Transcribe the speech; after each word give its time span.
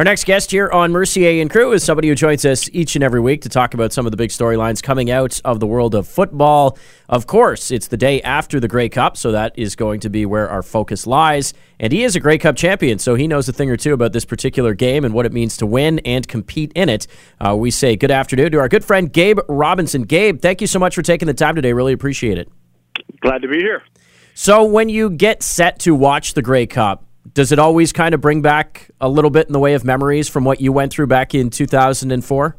Our 0.00 0.04
next 0.04 0.24
guest 0.24 0.50
here 0.50 0.70
on 0.70 0.92
Mercier 0.92 1.42
and 1.42 1.50
Crew 1.50 1.72
is 1.72 1.84
somebody 1.84 2.08
who 2.08 2.14
joins 2.14 2.46
us 2.46 2.70
each 2.72 2.94
and 2.94 3.04
every 3.04 3.20
week 3.20 3.42
to 3.42 3.50
talk 3.50 3.74
about 3.74 3.92
some 3.92 4.06
of 4.06 4.12
the 4.12 4.16
big 4.16 4.30
storylines 4.30 4.82
coming 4.82 5.10
out 5.10 5.38
of 5.44 5.60
the 5.60 5.66
world 5.66 5.94
of 5.94 6.08
football. 6.08 6.78
Of 7.10 7.26
course, 7.26 7.70
it's 7.70 7.86
the 7.86 7.98
day 7.98 8.22
after 8.22 8.58
the 8.58 8.66
Grey 8.66 8.88
Cup, 8.88 9.18
so 9.18 9.30
that 9.32 9.52
is 9.58 9.76
going 9.76 10.00
to 10.00 10.08
be 10.08 10.24
where 10.24 10.48
our 10.48 10.62
focus 10.62 11.06
lies. 11.06 11.52
And 11.78 11.92
he 11.92 12.02
is 12.02 12.16
a 12.16 12.20
Grey 12.20 12.38
Cup 12.38 12.56
champion, 12.56 12.98
so 12.98 13.14
he 13.14 13.28
knows 13.28 13.46
a 13.50 13.52
thing 13.52 13.70
or 13.70 13.76
two 13.76 13.92
about 13.92 14.14
this 14.14 14.24
particular 14.24 14.72
game 14.72 15.04
and 15.04 15.12
what 15.12 15.26
it 15.26 15.34
means 15.34 15.58
to 15.58 15.66
win 15.66 15.98
and 15.98 16.26
compete 16.26 16.72
in 16.74 16.88
it. 16.88 17.06
Uh, 17.38 17.54
we 17.54 17.70
say 17.70 17.94
good 17.94 18.10
afternoon 18.10 18.52
to 18.52 18.58
our 18.58 18.70
good 18.70 18.86
friend 18.86 19.12
Gabe 19.12 19.40
Robinson. 19.50 20.04
Gabe, 20.04 20.40
thank 20.40 20.62
you 20.62 20.66
so 20.66 20.78
much 20.78 20.94
for 20.94 21.02
taking 21.02 21.26
the 21.26 21.34
time 21.34 21.56
today. 21.56 21.74
Really 21.74 21.92
appreciate 21.92 22.38
it. 22.38 22.50
Glad 23.20 23.42
to 23.42 23.48
be 23.48 23.58
here. 23.58 23.82
So, 24.32 24.64
when 24.64 24.88
you 24.88 25.10
get 25.10 25.42
set 25.42 25.78
to 25.80 25.94
watch 25.94 26.32
the 26.32 26.40
Grey 26.40 26.66
Cup, 26.66 27.04
does 27.34 27.52
it 27.52 27.58
always 27.58 27.92
kind 27.92 28.14
of 28.14 28.20
bring 28.20 28.42
back 28.42 28.90
a 29.00 29.08
little 29.08 29.30
bit 29.30 29.46
in 29.46 29.52
the 29.52 29.58
way 29.58 29.74
of 29.74 29.84
memories 29.84 30.28
from 30.28 30.44
what 30.44 30.60
you 30.60 30.72
went 30.72 30.92
through 30.92 31.06
back 31.06 31.34
in 31.34 31.50
2004? 31.50 32.56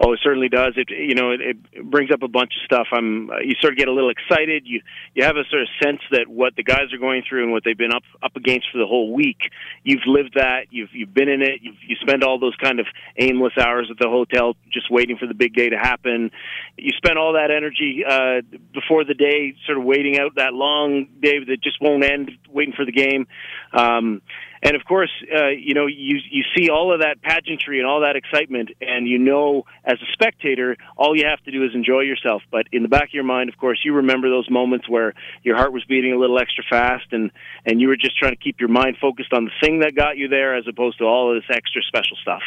Oh, 0.00 0.12
it 0.12 0.20
certainly 0.22 0.48
does. 0.48 0.74
It 0.76 0.90
you 0.90 1.14
know 1.14 1.32
it, 1.32 1.40
it 1.72 1.90
brings 1.90 2.12
up 2.12 2.22
a 2.22 2.28
bunch 2.28 2.52
of 2.54 2.64
stuff. 2.64 2.86
I'm 2.92 3.30
uh, 3.30 3.38
you 3.38 3.54
sort 3.60 3.72
of 3.72 3.78
get 3.78 3.88
a 3.88 3.92
little 3.92 4.10
excited. 4.10 4.62
You 4.64 4.80
you 5.14 5.24
have 5.24 5.36
a 5.36 5.42
sort 5.50 5.62
of 5.62 5.68
sense 5.82 6.00
that 6.12 6.28
what 6.28 6.54
the 6.54 6.62
guys 6.62 6.92
are 6.92 6.98
going 6.98 7.24
through 7.28 7.42
and 7.42 7.52
what 7.52 7.64
they've 7.64 7.76
been 7.76 7.92
up 7.92 8.04
up 8.22 8.36
against 8.36 8.68
for 8.70 8.78
the 8.78 8.86
whole 8.86 9.12
week. 9.12 9.50
You've 9.82 10.06
lived 10.06 10.34
that. 10.36 10.66
You've 10.70 10.90
you've 10.92 11.12
been 11.12 11.28
in 11.28 11.42
it. 11.42 11.62
You've, 11.62 11.76
you 11.84 11.96
spend 12.00 12.22
all 12.22 12.38
those 12.38 12.54
kind 12.62 12.78
of 12.78 12.86
aimless 13.16 13.54
hours 13.58 13.88
at 13.90 13.98
the 13.98 14.08
hotel 14.08 14.54
just 14.72 14.88
waiting 14.88 15.16
for 15.18 15.26
the 15.26 15.34
big 15.34 15.54
day 15.54 15.68
to 15.70 15.76
happen. 15.76 16.30
You 16.76 16.90
spend 16.96 17.18
all 17.18 17.32
that 17.32 17.50
energy 17.50 18.04
uh, 18.08 18.42
before 18.72 19.04
the 19.04 19.14
day, 19.14 19.54
sort 19.66 19.78
of 19.78 19.84
waiting 19.84 20.16
out 20.18 20.36
that 20.36 20.54
long 20.54 21.06
day 21.20 21.40
that 21.42 21.60
just 21.60 21.80
won't 21.80 22.04
end, 22.04 22.30
waiting 22.48 22.74
for 22.76 22.84
the 22.84 22.92
game. 22.92 23.26
Um, 23.72 24.22
and 24.62 24.74
of 24.74 24.84
course, 24.84 25.10
uh, 25.32 25.48
you 25.48 25.74
know, 25.74 25.86
you 25.86 26.18
you 26.30 26.44
see 26.56 26.70
all 26.70 26.92
of 26.92 27.00
that 27.00 27.22
pageantry 27.22 27.78
and 27.78 27.86
all 27.86 28.00
that 28.00 28.16
excitement, 28.16 28.70
and 28.80 29.06
you 29.06 29.18
know, 29.18 29.64
as 29.84 29.98
a 30.02 30.12
spectator, 30.12 30.76
all 30.96 31.16
you 31.16 31.26
have 31.26 31.42
to 31.44 31.50
do 31.50 31.64
is 31.64 31.70
enjoy 31.74 32.00
yourself. 32.00 32.42
But 32.50 32.66
in 32.72 32.82
the 32.82 32.88
back 32.88 33.04
of 33.04 33.14
your 33.14 33.24
mind, 33.24 33.48
of 33.48 33.58
course, 33.58 33.80
you 33.84 33.94
remember 33.94 34.28
those 34.28 34.50
moments 34.50 34.88
where 34.88 35.14
your 35.42 35.56
heart 35.56 35.72
was 35.72 35.84
beating 35.84 36.12
a 36.12 36.18
little 36.18 36.38
extra 36.38 36.64
fast, 36.68 37.06
and 37.12 37.30
and 37.64 37.80
you 37.80 37.88
were 37.88 37.96
just 37.96 38.16
trying 38.16 38.32
to 38.32 38.38
keep 38.38 38.60
your 38.60 38.68
mind 38.68 38.96
focused 39.00 39.32
on 39.32 39.44
the 39.44 39.52
thing 39.60 39.80
that 39.80 39.94
got 39.94 40.16
you 40.16 40.28
there, 40.28 40.56
as 40.56 40.64
opposed 40.68 40.98
to 40.98 41.04
all 41.04 41.34
of 41.34 41.42
this 41.42 41.56
extra 41.56 41.82
special 41.82 42.16
stuff. 42.20 42.42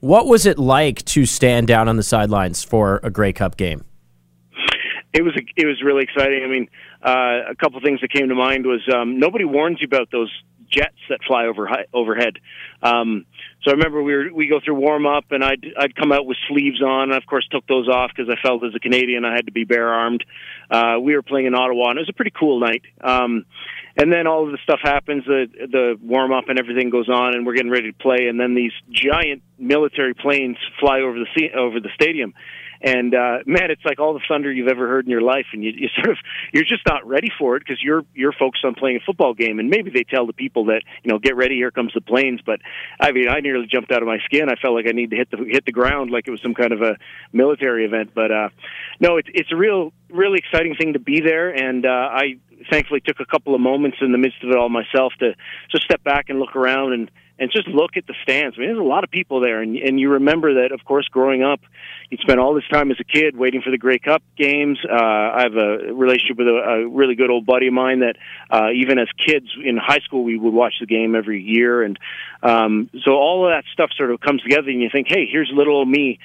What 0.00 0.26
was 0.26 0.44
it 0.44 0.58
like 0.58 1.04
to 1.06 1.24
stand 1.24 1.66
down 1.66 1.88
on 1.88 1.96
the 1.96 2.02
sidelines 2.02 2.62
for 2.62 3.00
a 3.02 3.10
Grey 3.10 3.32
Cup 3.32 3.56
game? 3.56 3.84
It 5.14 5.22
was 5.22 5.32
it 5.56 5.64
was 5.64 5.80
really 5.82 6.02
exciting. 6.02 6.42
I 6.44 6.48
mean, 6.48 6.68
uh, 7.02 7.50
a 7.52 7.54
couple 7.54 7.80
things 7.80 8.00
that 8.00 8.10
came 8.10 8.28
to 8.28 8.34
mind 8.34 8.66
was 8.66 8.80
um, 8.92 9.18
nobody 9.18 9.44
warns 9.44 9.80
you 9.80 9.86
about 9.86 10.10
those 10.10 10.30
jets 10.70 10.98
that 11.08 11.20
fly 11.26 11.46
over 11.46 11.68
overhead. 11.92 12.38
Um, 12.82 13.26
so 13.62 13.70
I 13.70 13.74
remember 13.74 14.02
we 14.02 14.14
were 14.14 14.32
we 14.32 14.48
go 14.48 14.60
through 14.64 14.74
warm 14.74 15.06
up, 15.06 15.26
and 15.30 15.44
I'd 15.44 15.64
I'd 15.78 15.96
come 15.96 16.12
out 16.12 16.26
with 16.26 16.36
sleeves 16.48 16.82
on, 16.82 17.10
and 17.10 17.14
of 17.14 17.26
course 17.26 17.46
took 17.50 17.66
those 17.66 17.88
off 17.88 18.10
because 18.14 18.32
I 18.32 18.40
felt 18.46 18.64
as 18.64 18.74
a 18.74 18.80
Canadian 18.80 19.24
I 19.24 19.34
had 19.34 19.46
to 19.46 19.52
be 19.52 19.64
bare 19.64 19.88
armed. 19.88 20.24
Uh, 20.70 20.96
we 21.00 21.14
were 21.14 21.22
playing 21.22 21.46
in 21.46 21.54
Ottawa, 21.54 21.90
and 21.90 21.98
it 21.98 22.02
was 22.02 22.10
a 22.10 22.14
pretty 22.14 22.32
cool 22.38 22.60
night. 22.60 22.82
Um, 23.02 23.44
and 23.96 24.12
then 24.12 24.26
all 24.26 24.44
of 24.44 24.52
the 24.52 24.58
stuff 24.64 24.80
happens, 24.82 25.24
the 25.24 25.46
the 25.70 25.98
warm 26.02 26.32
up 26.32 26.48
and 26.48 26.58
everything 26.58 26.90
goes 26.90 27.08
on, 27.08 27.34
and 27.34 27.46
we're 27.46 27.54
getting 27.54 27.70
ready 27.70 27.90
to 27.92 27.98
play, 27.98 28.26
and 28.28 28.38
then 28.38 28.54
these 28.54 28.72
giant 28.90 29.42
military 29.58 30.14
planes 30.14 30.56
fly 30.80 31.00
over 31.00 31.18
the 31.18 31.26
sea, 31.36 31.50
over 31.56 31.80
the 31.80 31.90
stadium 31.94 32.34
and 32.84 33.14
uh, 33.14 33.38
man, 33.46 33.70
it's 33.70 33.84
like 33.84 33.98
all 33.98 34.12
the 34.12 34.20
thunder 34.28 34.52
you've 34.52 34.68
ever 34.68 34.86
heard 34.86 35.06
in 35.06 35.10
your 35.10 35.22
life, 35.22 35.46
and 35.54 35.64
you, 35.64 35.72
you 35.74 35.88
sort 35.96 36.10
of 36.10 36.18
you're 36.52 36.64
just 36.64 36.82
not 36.86 37.06
ready 37.06 37.30
for 37.38 37.56
it 37.56 37.60
because 37.60 37.82
you're 37.82 38.04
you're 38.14 38.32
focused 38.32 38.64
on 38.64 38.74
playing 38.74 38.98
a 38.98 39.00
football 39.06 39.32
game, 39.32 39.58
and 39.58 39.70
maybe 39.70 39.90
they 39.90 40.04
tell 40.04 40.26
the 40.26 40.34
people 40.34 40.66
that 40.66 40.82
you 41.02 41.10
know 41.10 41.18
get 41.18 41.34
ready, 41.34 41.54
here 41.54 41.70
comes 41.70 41.92
the 41.94 42.02
planes. 42.02 42.40
But 42.44 42.60
I 43.00 43.12
mean, 43.12 43.26
I 43.28 43.40
nearly 43.40 43.66
jumped 43.66 43.90
out 43.90 44.02
of 44.02 44.06
my 44.06 44.18
skin. 44.26 44.50
I 44.50 44.56
felt 44.60 44.74
like 44.74 44.84
I 44.86 44.92
need 44.92 45.10
to 45.10 45.16
hit 45.16 45.30
the 45.30 45.38
hit 45.48 45.64
the 45.64 45.72
ground 45.72 46.10
like 46.10 46.28
it 46.28 46.30
was 46.30 46.42
some 46.42 46.54
kind 46.54 46.72
of 46.72 46.82
a 46.82 46.98
military 47.32 47.86
event. 47.86 48.10
But 48.14 48.30
uh, 48.30 48.48
no, 49.00 49.16
it's 49.16 49.28
it's 49.32 49.50
a 49.50 49.56
real 49.56 49.94
really 50.10 50.38
exciting 50.38 50.74
thing 50.76 50.92
to 50.92 50.98
be 50.98 51.22
there, 51.22 51.50
and 51.50 51.86
uh, 51.86 51.88
I 51.88 52.36
thankfully 52.70 53.00
took 53.00 53.18
a 53.18 53.26
couple 53.26 53.54
of 53.54 53.62
moments 53.62 53.98
in 54.02 54.12
the 54.12 54.18
midst 54.18 54.44
of 54.44 54.50
it 54.50 54.56
all 54.56 54.68
myself 54.68 55.14
to 55.20 55.34
just 55.70 55.84
step 55.84 56.04
back 56.04 56.26
and 56.28 56.38
look 56.38 56.54
around 56.54 56.92
and 56.92 57.10
and 57.38 57.50
just 57.50 57.66
look 57.66 57.96
at 57.96 58.06
the 58.06 58.14
stands. 58.22 58.56
I 58.56 58.60
mean, 58.60 58.68
there's 58.68 58.78
a 58.78 58.82
lot 58.82 59.04
of 59.04 59.10
people 59.10 59.40
there, 59.40 59.60
and 59.60 59.76
and 59.76 59.98
you 59.98 60.10
remember 60.10 60.62
that, 60.62 60.72
of 60.72 60.84
course, 60.84 61.08
growing 61.08 61.42
up, 61.42 61.60
you 62.10 62.18
spent 62.18 62.38
all 62.38 62.54
this 62.54 62.66
time 62.70 62.90
as 62.90 62.96
a 63.00 63.04
kid 63.04 63.36
waiting 63.36 63.60
for 63.62 63.70
the 63.70 63.78
Grey 63.78 63.98
Cup 63.98 64.22
games. 64.36 64.78
Uh, 64.88 64.94
I 64.94 65.42
have 65.42 65.56
a 65.56 65.92
relationship 65.92 66.38
with 66.38 66.46
a, 66.46 66.52
a 66.52 66.88
really 66.88 67.16
good 67.16 67.30
old 67.30 67.44
buddy 67.44 67.66
of 67.66 67.74
mine 67.74 68.00
that 68.00 68.16
uh, 68.50 68.70
even 68.70 68.98
as 68.98 69.08
kids 69.18 69.46
in 69.62 69.76
high 69.76 70.00
school 70.04 70.22
we 70.22 70.38
would 70.38 70.54
watch 70.54 70.74
the 70.80 70.86
game 70.86 71.14
every 71.16 71.42
year, 71.42 71.82
and 71.82 71.98
um, 72.42 72.90
so 73.04 73.12
all 73.12 73.46
of 73.46 73.52
that 73.52 73.64
stuff 73.72 73.90
sort 73.96 74.12
of 74.12 74.20
comes 74.20 74.42
together, 74.42 74.68
and 74.68 74.80
you 74.80 74.90
think, 74.90 75.08
hey, 75.08 75.26
here's 75.30 75.50
little 75.52 75.76
old 75.76 75.88
me 75.88 76.18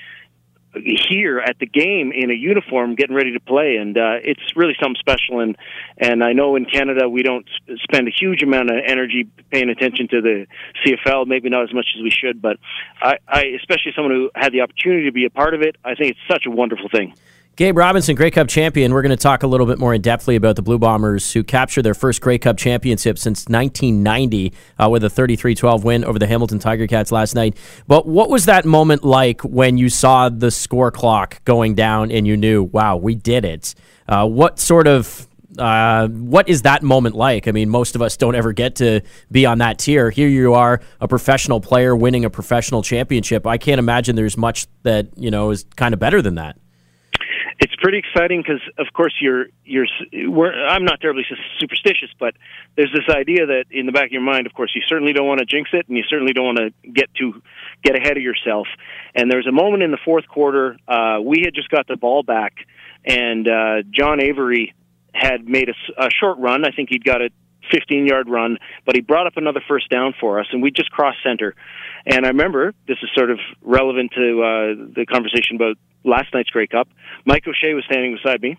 here 1.09 1.39
at 1.39 1.57
the 1.59 1.65
game 1.65 2.11
in 2.11 2.29
a 2.29 2.33
uniform 2.33 2.95
getting 2.95 3.15
ready 3.15 3.33
to 3.33 3.39
play 3.39 3.77
and 3.77 3.97
uh 3.97 4.17
it's 4.21 4.55
really 4.55 4.75
something 4.79 4.99
special 4.99 5.39
and 5.39 5.57
and 5.97 6.23
I 6.23 6.33
know 6.33 6.55
in 6.55 6.65
Canada 6.65 7.09
we 7.09 7.23
don't 7.23 7.47
spend 7.83 8.07
a 8.07 8.11
huge 8.11 8.43
amount 8.43 8.69
of 8.69 8.77
energy 8.85 9.27
paying 9.49 9.69
attention 9.69 10.07
to 10.09 10.21
the 10.21 10.45
CFL 10.85 11.25
maybe 11.27 11.49
not 11.49 11.63
as 11.63 11.73
much 11.73 11.87
as 11.95 12.03
we 12.03 12.11
should 12.11 12.41
but 12.41 12.57
I 13.01 13.17
I 13.27 13.45
especially 13.59 13.93
someone 13.95 14.13
who 14.13 14.29
had 14.35 14.53
the 14.53 14.61
opportunity 14.61 15.05
to 15.05 15.11
be 15.11 15.25
a 15.25 15.31
part 15.31 15.53
of 15.53 15.61
it 15.61 15.75
I 15.83 15.95
think 15.95 16.11
it's 16.11 16.27
such 16.31 16.45
a 16.45 16.51
wonderful 16.51 16.89
thing 16.89 17.15
Gabe 17.55 17.75
Robinson, 17.75 18.15
Grey 18.15 18.31
Cup 18.31 18.47
champion. 18.47 18.93
We're 18.93 19.01
going 19.01 19.09
to 19.09 19.17
talk 19.17 19.43
a 19.43 19.47
little 19.47 19.65
bit 19.65 19.79
more 19.79 19.93
in 19.93 20.01
depthly 20.01 20.37
about 20.37 20.55
the 20.55 20.61
Blue 20.61 20.79
Bombers 20.79 21.33
who 21.33 21.43
captured 21.43 21.81
their 21.81 21.93
first 21.93 22.21
Grey 22.21 22.37
Cup 22.37 22.55
championship 22.55 23.17
since 23.17 23.47
1990 23.49 24.53
uh, 24.81 24.89
with 24.89 25.03
a 25.03 25.09
33 25.09 25.55
12 25.55 25.83
win 25.83 26.05
over 26.05 26.17
the 26.17 26.25
Hamilton 26.25 26.59
Tiger 26.59 26.87
Cats 26.87 27.11
last 27.11 27.35
night. 27.35 27.57
But 27.85 28.07
what 28.07 28.29
was 28.29 28.45
that 28.45 28.63
moment 28.63 29.03
like 29.03 29.41
when 29.41 29.77
you 29.77 29.89
saw 29.89 30.29
the 30.29 30.51
score 30.51 30.89
clock 30.89 31.43
going 31.43 31.75
down 31.75 32.11
and 32.11 32.25
you 32.25 32.37
knew, 32.37 32.63
wow, 32.63 32.95
we 32.95 33.13
did 33.13 33.43
it? 33.43 33.75
Uh, 34.07 34.25
what 34.25 34.57
sort 34.57 34.87
of 34.87 35.27
uh, 35.57 36.07
what 36.07 36.47
is 36.47 36.61
that 36.61 36.81
moment 36.81 37.15
like? 37.15 37.49
I 37.49 37.51
mean, 37.51 37.69
most 37.69 37.93
of 37.95 38.01
us 38.01 38.15
don't 38.15 38.35
ever 38.35 38.53
get 38.53 38.75
to 38.75 39.01
be 39.31 39.45
on 39.45 39.57
that 39.57 39.79
tier. 39.79 40.11
Here 40.11 40.29
you 40.29 40.53
are, 40.53 40.79
a 41.01 41.09
professional 41.09 41.59
player 41.59 41.93
winning 41.93 42.23
a 42.23 42.29
professional 42.29 42.83
championship. 42.83 43.45
I 43.45 43.57
can't 43.57 43.79
imagine 43.79 44.15
there's 44.15 44.37
much 44.37 44.67
that 44.83 45.09
you 45.17 45.29
know 45.29 45.49
is 45.49 45.65
kind 45.75 45.93
of 45.93 45.99
better 45.99 46.21
than 46.21 46.35
that 46.35 46.57
it's 47.59 47.75
pretty 47.75 47.97
exciting 47.97 48.41
because, 48.41 48.61
of 48.77 48.87
course, 48.93 49.13
you're 49.19 49.47
you're. 49.65 49.85
We're, 50.13 50.53
I'm 50.67 50.85
not 50.85 51.01
terribly 51.01 51.25
superstitious, 51.59 52.09
but 52.17 52.35
there's 52.77 52.91
this 52.93 53.13
idea 53.13 53.47
that 53.47 53.65
in 53.69 53.85
the 53.85 53.91
back 53.91 54.05
of 54.05 54.11
your 54.11 54.21
mind, 54.21 54.47
of 54.47 54.53
course, 54.53 54.71
you 54.73 54.81
certainly 54.87 55.11
don't 55.11 55.27
want 55.27 55.39
to 55.39 55.45
jinx 55.45 55.69
it, 55.73 55.87
and 55.89 55.97
you 55.97 56.03
certainly 56.09 56.31
don't 56.31 56.45
want 56.45 56.57
to 56.59 56.89
get 56.89 57.13
to 57.15 57.41
get 57.83 57.97
ahead 57.97 58.15
of 58.15 58.23
yourself. 58.23 58.67
And 59.13 59.29
there's 59.29 59.47
a 59.47 59.51
moment 59.51 59.83
in 59.83 59.91
the 59.91 59.99
fourth 60.05 60.27
quarter. 60.27 60.77
Uh, 60.87 61.19
we 61.21 61.41
had 61.43 61.53
just 61.53 61.69
got 61.69 61.85
the 61.87 61.97
ball 61.97 62.23
back, 62.23 62.53
and 63.05 63.47
uh, 63.47 63.83
John 63.91 64.21
Avery 64.21 64.73
had 65.13 65.47
made 65.47 65.69
a, 65.69 66.05
a 66.05 66.09
short 66.09 66.37
run. 66.37 66.63
I 66.63 66.71
think 66.71 66.89
he'd 66.89 67.03
got 67.03 67.21
a 67.21 67.29
15 67.71 68.05
yard 68.05 68.29
run, 68.29 68.57
but 68.85 68.95
he 68.95 69.01
brought 69.01 69.27
up 69.27 69.37
another 69.37 69.61
first 69.67 69.89
down 69.89 70.13
for 70.19 70.39
us, 70.39 70.47
and 70.51 70.61
we 70.61 70.71
just 70.71 70.91
crossed 70.91 71.19
center. 71.23 71.55
And 72.05 72.25
I 72.25 72.29
remember 72.29 72.73
this 72.87 72.97
is 73.01 73.09
sort 73.15 73.31
of 73.31 73.39
relevant 73.61 74.11
to 74.15 74.41
uh, 74.41 74.93
the 74.95 75.05
conversation 75.05 75.55
about 75.55 75.77
last 76.03 76.33
night's 76.33 76.49
Grey 76.49 76.67
Cup. 76.67 76.87
Mike 77.25 77.43
O'Shea 77.47 77.73
was 77.73 77.83
standing 77.85 78.15
beside 78.15 78.41
me, 78.41 78.57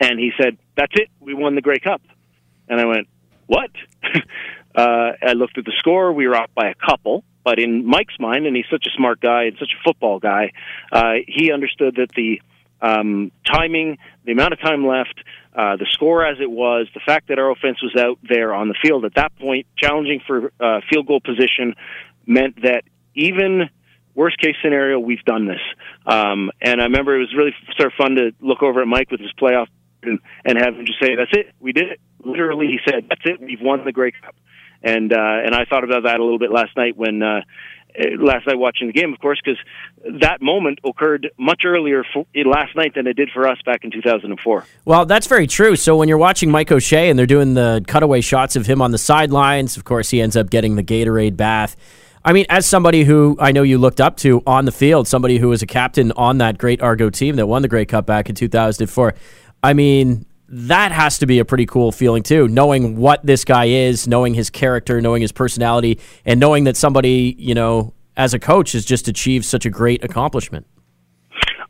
and 0.00 0.18
he 0.18 0.32
said, 0.40 0.58
"That's 0.76 0.92
it, 0.94 1.08
we 1.20 1.34
won 1.34 1.54
the 1.54 1.62
Grey 1.62 1.78
Cup." 1.78 2.02
And 2.68 2.80
I 2.80 2.84
went, 2.84 3.08
"What?" 3.46 3.70
uh, 4.74 5.12
I 5.22 5.32
looked 5.32 5.58
at 5.58 5.64
the 5.64 5.74
score. 5.78 6.12
We 6.12 6.28
were 6.28 6.36
off 6.36 6.50
by 6.54 6.68
a 6.68 6.74
couple, 6.74 7.24
but 7.44 7.58
in 7.58 7.86
Mike's 7.86 8.18
mind, 8.18 8.46
and 8.46 8.54
he's 8.54 8.66
such 8.70 8.86
a 8.86 8.96
smart 8.96 9.20
guy 9.20 9.44
and 9.44 9.56
such 9.58 9.72
a 9.78 9.82
football 9.82 10.18
guy, 10.18 10.52
uh, 10.92 11.14
he 11.26 11.52
understood 11.52 11.96
that 11.96 12.10
the 12.14 12.40
um, 12.82 13.32
timing, 13.46 13.98
the 14.24 14.32
amount 14.32 14.52
of 14.52 14.60
time 14.60 14.86
left, 14.86 15.14
uh, 15.54 15.76
the 15.76 15.86
score 15.90 16.24
as 16.24 16.38
it 16.40 16.50
was, 16.50 16.88
the 16.94 17.00
fact 17.04 17.28
that 17.28 17.38
our 17.38 17.50
offense 17.50 17.82
was 17.82 17.94
out 17.96 18.18
there 18.22 18.54
on 18.54 18.68
the 18.68 18.76
field 18.82 19.04
at 19.04 19.14
that 19.16 19.36
point, 19.38 19.66
challenging 19.76 20.20
for 20.26 20.52
uh, 20.60 20.80
field 20.90 21.06
goal 21.06 21.20
position, 21.20 21.74
meant 22.26 22.62
that 22.62 22.84
even 23.14 23.68
worst 24.14 24.38
case 24.38 24.54
scenario, 24.62 24.98
we've 24.98 25.24
done 25.24 25.46
this. 25.46 25.60
Um, 26.06 26.50
and 26.60 26.80
I 26.80 26.84
remember 26.84 27.16
it 27.16 27.20
was 27.20 27.34
really 27.36 27.54
sort 27.76 27.92
of 27.92 27.96
fun 27.98 28.14
to 28.16 28.32
look 28.40 28.62
over 28.62 28.80
at 28.80 28.86
Mike 28.86 29.10
with 29.10 29.20
his 29.20 29.32
playoff 29.40 29.66
and, 30.02 30.18
and 30.44 30.58
have 30.58 30.74
him 30.74 30.86
just 30.86 31.00
say, 31.00 31.16
"That's 31.16 31.32
it, 31.32 31.54
we 31.60 31.72
did 31.72 31.92
it." 31.92 32.00
Literally, 32.24 32.66
he 32.66 32.78
said, 32.88 33.06
"That's 33.08 33.22
it, 33.24 33.40
we've 33.40 33.60
won 33.60 33.84
the 33.84 33.92
Grey 33.92 34.12
Cup." 34.12 34.34
And 34.82 35.12
uh, 35.12 35.16
and 35.44 35.54
I 35.54 35.64
thought 35.68 35.84
about 35.84 36.04
that 36.04 36.20
a 36.20 36.22
little 36.22 36.38
bit 36.38 36.50
last 36.50 36.76
night 36.76 36.96
when. 36.96 37.22
Uh, 37.22 37.40
Uh, 37.98 38.22
last 38.22 38.46
night 38.46 38.58
watching 38.58 38.86
the 38.86 38.92
game, 38.92 39.12
of 39.12 39.18
course, 39.18 39.40
because 39.44 39.58
that 40.20 40.40
moment 40.40 40.78
occurred 40.84 41.30
much 41.38 41.62
earlier 41.64 42.04
for, 42.12 42.26
eh, 42.34 42.42
last 42.46 42.76
night 42.76 42.94
than 42.94 43.06
it 43.06 43.14
did 43.14 43.30
for 43.30 43.46
us 43.48 43.58
back 43.64 43.84
in 43.84 43.90
2004. 43.90 44.64
Well, 44.84 45.06
that's 45.06 45.26
very 45.26 45.46
true. 45.46 45.76
So 45.76 45.96
when 45.96 46.08
you're 46.08 46.18
watching 46.18 46.50
Mike 46.50 46.70
O'Shea 46.72 47.10
and 47.10 47.18
they're 47.18 47.26
doing 47.26 47.54
the 47.54 47.84
cutaway 47.86 48.20
shots 48.20 48.56
of 48.56 48.66
him 48.66 48.82
on 48.82 48.90
the 48.90 48.98
sidelines, 48.98 49.76
of 49.76 49.84
course, 49.84 50.10
he 50.10 50.20
ends 50.20 50.36
up 50.36 50.50
getting 50.50 50.76
the 50.76 50.84
Gatorade 50.84 51.36
bath. 51.36 51.76
I 52.24 52.34
mean, 52.34 52.44
as 52.50 52.66
somebody 52.66 53.04
who 53.04 53.36
I 53.40 53.52
know 53.52 53.62
you 53.62 53.78
looked 53.78 54.00
up 54.00 54.16
to 54.18 54.42
on 54.46 54.66
the 54.66 54.72
field, 54.72 55.08
somebody 55.08 55.38
who 55.38 55.48
was 55.48 55.62
a 55.62 55.66
captain 55.66 56.12
on 56.12 56.38
that 56.38 56.58
great 56.58 56.82
Argo 56.82 57.08
team 57.08 57.36
that 57.36 57.46
won 57.46 57.62
the 57.62 57.68
Grey 57.68 57.86
Cup 57.86 58.04
back 58.04 58.28
in 58.28 58.34
2004, 58.34 59.14
I 59.62 59.72
mean, 59.72 60.26
that 60.50 60.90
has 60.90 61.18
to 61.18 61.26
be 61.26 61.38
a 61.38 61.44
pretty 61.44 61.64
cool 61.64 61.92
feeling 61.92 62.22
too, 62.22 62.48
knowing 62.48 62.96
what 62.96 63.24
this 63.24 63.44
guy 63.44 63.66
is, 63.66 64.08
knowing 64.08 64.34
his 64.34 64.50
character, 64.50 65.00
knowing 65.00 65.22
his 65.22 65.32
personality, 65.32 66.00
and 66.24 66.40
knowing 66.40 66.64
that 66.64 66.76
somebody, 66.76 67.36
you 67.38 67.54
know, 67.54 67.94
as 68.16 68.34
a 68.34 68.38
coach 68.38 68.72
has 68.72 68.84
just 68.84 69.06
achieved 69.06 69.44
such 69.44 69.64
a 69.64 69.70
great 69.70 70.02
accomplishment. 70.04 70.66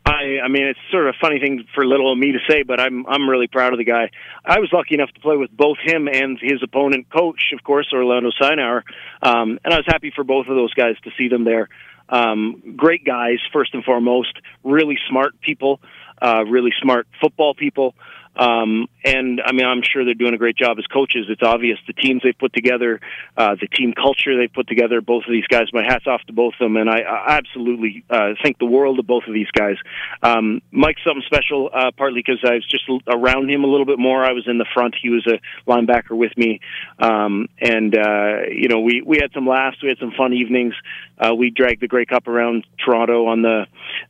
I, 0.03 0.39
I 0.43 0.47
mean, 0.47 0.63
it's 0.65 0.79
sort 0.91 1.07
of 1.07 1.13
a 1.15 1.17
funny 1.21 1.39
thing 1.39 1.63
for 1.75 1.85
little 1.85 2.15
me 2.15 2.31
to 2.31 2.39
say, 2.49 2.63
but 2.63 2.79
I'm 2.79 3.05
I'm 3.05 3.29
really 3.29 3.47
proud 3.47 3.71
of 3.71 3.77
the 3.77 3.85
guy. 3.85 4.09
I 4.43 4.59
was 4.59 4.69
lucky 4.73 4.95
enough 4.95 5.11
to 5.11 5.19
play 5.19 5.37
with 5.37 5.51
both 5.55 5.77
him 5.83 6.07
and 6.07 6.39
his 6.41 6.63
opponent 6.63 7.07
coach, 7.11 7.51
of 7.53 7.63
course, 7.63 7.87
Orlando 7.93 8.31
Steinauer, 8.31 8.81
um, 9.21 9.59
and 9.63 9.73
I 9.73 9.77
was 9.77 9.85
happy 9.85 10.11
for 10.15 10.23
both 10.23 10.47
of 10.47 10.55
those 10.55 10.73
guys 10.73 10.95
to 11.03 11.11
see 11.17 11.27
them 11.27 11.43
there. 11.43 11.69
Um, 12.09 12.75
great 12.75 13.05
guys, 13.05 13.37
first 13.53 13.73
and 13.75 13.83
foremost, 13.83 14.33
really 14.63 14.97
smart 15.07 15.39
people, 15.39 15.79
uh, 16.21 16.43
really 16.45 16.73
smart 16.81 17.07
football 17.21 17.53
people. 17.53 17.95
Um, 18.35 18.87
and 19.03 19.41
I 19.45 19.51
mean, 19.51 19.65
I'm 19.65 19.81
sure 19.83 20.05
they're 20.05 20.13
doing 20.13 20.33
a 20.33 20.37
great 20.37 20.55
job 20.55 20.77
as 20.79 20.85
coaches. 20.87 21.25
It's 21.29 21.43
obvious 21.43 21.77
the 21.85 21.93
teams 21.93 22.21
they've 22.23 22.37
put 22.37 22.53
together, 22.53 23.01
uh, 23.35 23.55
the 23.59 23.67
team 23.67 23.93
culture 23.93 24.37
they've 24.37 24.51
put 24.51 24.67
together. 24.67 25.01
Both 25.01 25.25
of 25.25 25.31
these 25.31 25.47
guys, 25.47 25.67
my 25.73 25.83
hats 25.83 26.07
off 26.07 26.21
to 26.27 26.33
both 26.33 26.53
of 26.53 26.59
them, 26.59 26.77
and 26.77 26.89
I, 26.89 26.99
I 26.99 27.37
absolutely 27.37 28.05
uh, 28.09 28.33
think 28.41 28.57
the 28.57 28.65
world 28.65 28.99
of 28.99 29.07
both 29.07 29.23
of 29.27 29.33
these 29.33 29.51
guys. 29.51 29.75
Um, 30.23 30.61
Mike's 30.71 31.01
something 31.05 31.23
special, 31.25 31.69
uh, 31.73 31.91
partly 31.97 32.23
because 32.25 32.39
I 32.45 32.55
was 32.55 32.67
just 32.67 32.83
around 33.07 33.49
him 33.49 33.63
a 33.63 33.67
little 33.67 33.85
bit 33.85 33.99
more. 33.99 34.23
I 34.23 34.31
was 34.31 34.47
in 34.47 34.57
the 34.57 34.67
front; 34.73 34.95
he 35.01 35.09
was 35.09 35.27
a 35.27 35.39
linebacker 35.69 36.15
with 36.15 36.35
me, 36.37 36.61
um, 36.99 37.49
and 37.59 37.97
uh, 37.97 38.43
you 38.49 38.69
know, 38.69 38.79
we 38.79 39.01
we 39.01 39.17
had 39.21 39.31
some 39.33 39.45
laughs, 39.45 39.77
we 39.83 39.89
had 39.89 39.97
some 39.97 40.13
fun 40.17 40.33
evenings. 40.33 40.73
Uh, 41.19 41.35
we 41.35 41.49
dragged 41.49 41.81
the 41.81 41.87
Grey 41.87 42.05
Cup 42.05 42.27
around 42.27 42.65
Toronto 42.83 43.27
on 43.27 43.41
the 43.41 43.65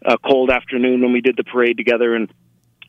uh, 0.05 0.17
cold 0.23 0.49
afternoon 0.49 1.01
when 1.01 1.11
we 1.11 1.21
did 1.21 1.35
the 1.35 1.43
parade 1.43 1.75
together, 1.75 2.15
and 2.15 2.31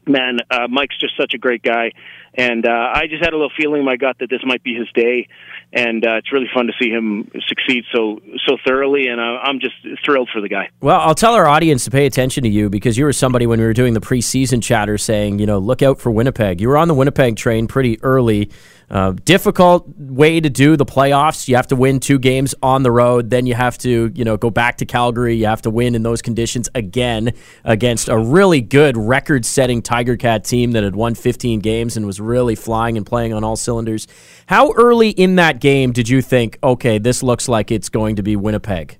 man, 0.07 0.39
uh, 0.51 0.69
Mike's 0.69 0.99
just 0.99 1.17
such 1.17 1.35
a 1.35 1.39
great 1.39 1.63
guy, 1.63 1.93
and 2.35 2.67
uh, 2.67 2.91
I 2.95 3.07
just 3.09 3.23
had 3.23 3.33
a 3.33 3.37
little 3.37 3.53
feeling 3.57 3.81
in 3.81 3.85
my 3.85 3.97
gut 3.97 4.17
that 4.21 4.31
this 4.31 4.41
might 4.45 4.63
be 4.63 4.75
his 4.75 4.89
day, 4.95 5.29
and 5.73 6.05
uh, 6.05 6.17
it's 6.17 6.33
really 6.33 6.49
fun 6.53 6.67
to 6.67 6.73
see 6.81 6.91
him 6.91 7.31
succeed 7.47 7.85
so 7.95 8.21
so 8.47 8.57
thoroughly, 8.67 9.07
and 9.09 9.21
uh, 9.21 9.39
I'm 9.43 9.61
just 9.61 9.75
thrilled 10.05 10.31
for 10.33 10.41
the 10.41 10.49
guy. 10.49 10.71
Well, 10.81 11.01
I'll 11.01 11.15
tell 11.15 11.35
our 11.35 11.47
audience 11.47 11.85
to 11.85 11.91
pay 11.91 12.07
attention 12.07 12.45
to 12.45 12.49
you 12.49 12.71
because 12.71 12.97
you 12.97 13.05
were 13.05 13.13
somebody 13.13 13.47
when 13.47 13.61
we 13.61 13.67
were 13.67 13.73
doing 13.73 13.95
the 13.95 14.01
preseason 14.01 14.63
chatter 14.63 14.99
saying, 14.99 15.39
you 15.39 15.47
know, 15.47 15.59
look 15.59 15.83
out 15.83 16.01
for 16.01 16.11
Winnipeg. 16.11 16.61
You 16.61 16.69
were 16.69 16.77
on 16.77 16.89
the 16.89 16.95
Winnipeg 16.95 17.37
train 17.37 17.67
pretty 17.67 18.03
early. 18.03 18.51
Uh, 18.93 19.13
difficult 19.25 19.89
way 19.97 20.39
to 20.39 20.51
do 20.51 20.77
the 20.77 20.85
playoffs. 20.85 21.49
You 21.49 21.57
have 21.57 21.67
to 21.69 21.77
win 21.77 21.99
two 21.99 22.19
games 22.19 22.55
on 22.63 22.83
the 22.83 22.91
road, 22.91 23.31
then 23.31 23.47
you 23.47 23.55
have 23.55 23.79
to, 23.79 24.13
you 24.15 24.23
know, 24.23 24.37
go 24.37 24.51
back 24.51 24.77
to 24.79 24.85
Calgary. 24.85 25.35
You 25.35 25.47
have 25.47 25.63
to 25.63 25.71
win 25.71 25.95
in 25.95 26.03
those 26.03 26.21
conditions 26.21 26.69
again 26.75 27.33
against 27.65 28.11
a 28.11 28.19
really 28.19 28.61
good 28.61 28.99
record-setting 28.99 29.81
Tiger 29.81 30.19
Cat 30.19 30.45
team 30.45 30.73
that 30.73 30.85
had 30.85 30.95
won 30.95 31.15
15 31.15 31.61
games 31.61 31.97
and 31.97 32.05
was 32.05 32.21
really 32.21 32.55
flying 32.55 32.99
and 32.99 33.07
playing 33.07 33.33
on 33.33 33.43
all 33.43 33.57
cylinders. 33.57 34.07
How 34.45 34.73
early 34.75 35.09
in 35.09 35.37
that 35.37 35.59
game 35.59 35.93
did 35.93 36.11
you 36.11 36.21
think, 36.21 36.59
okay, 36.63 36.99
this 36.99 37.23
looks 37.23 37.49
like 37.49 37.71
it's 37.71 37.89
going 37.89 38.17
to 38.17 38.23
be 38.23 38.37
Winnipeg? 38.37 38.99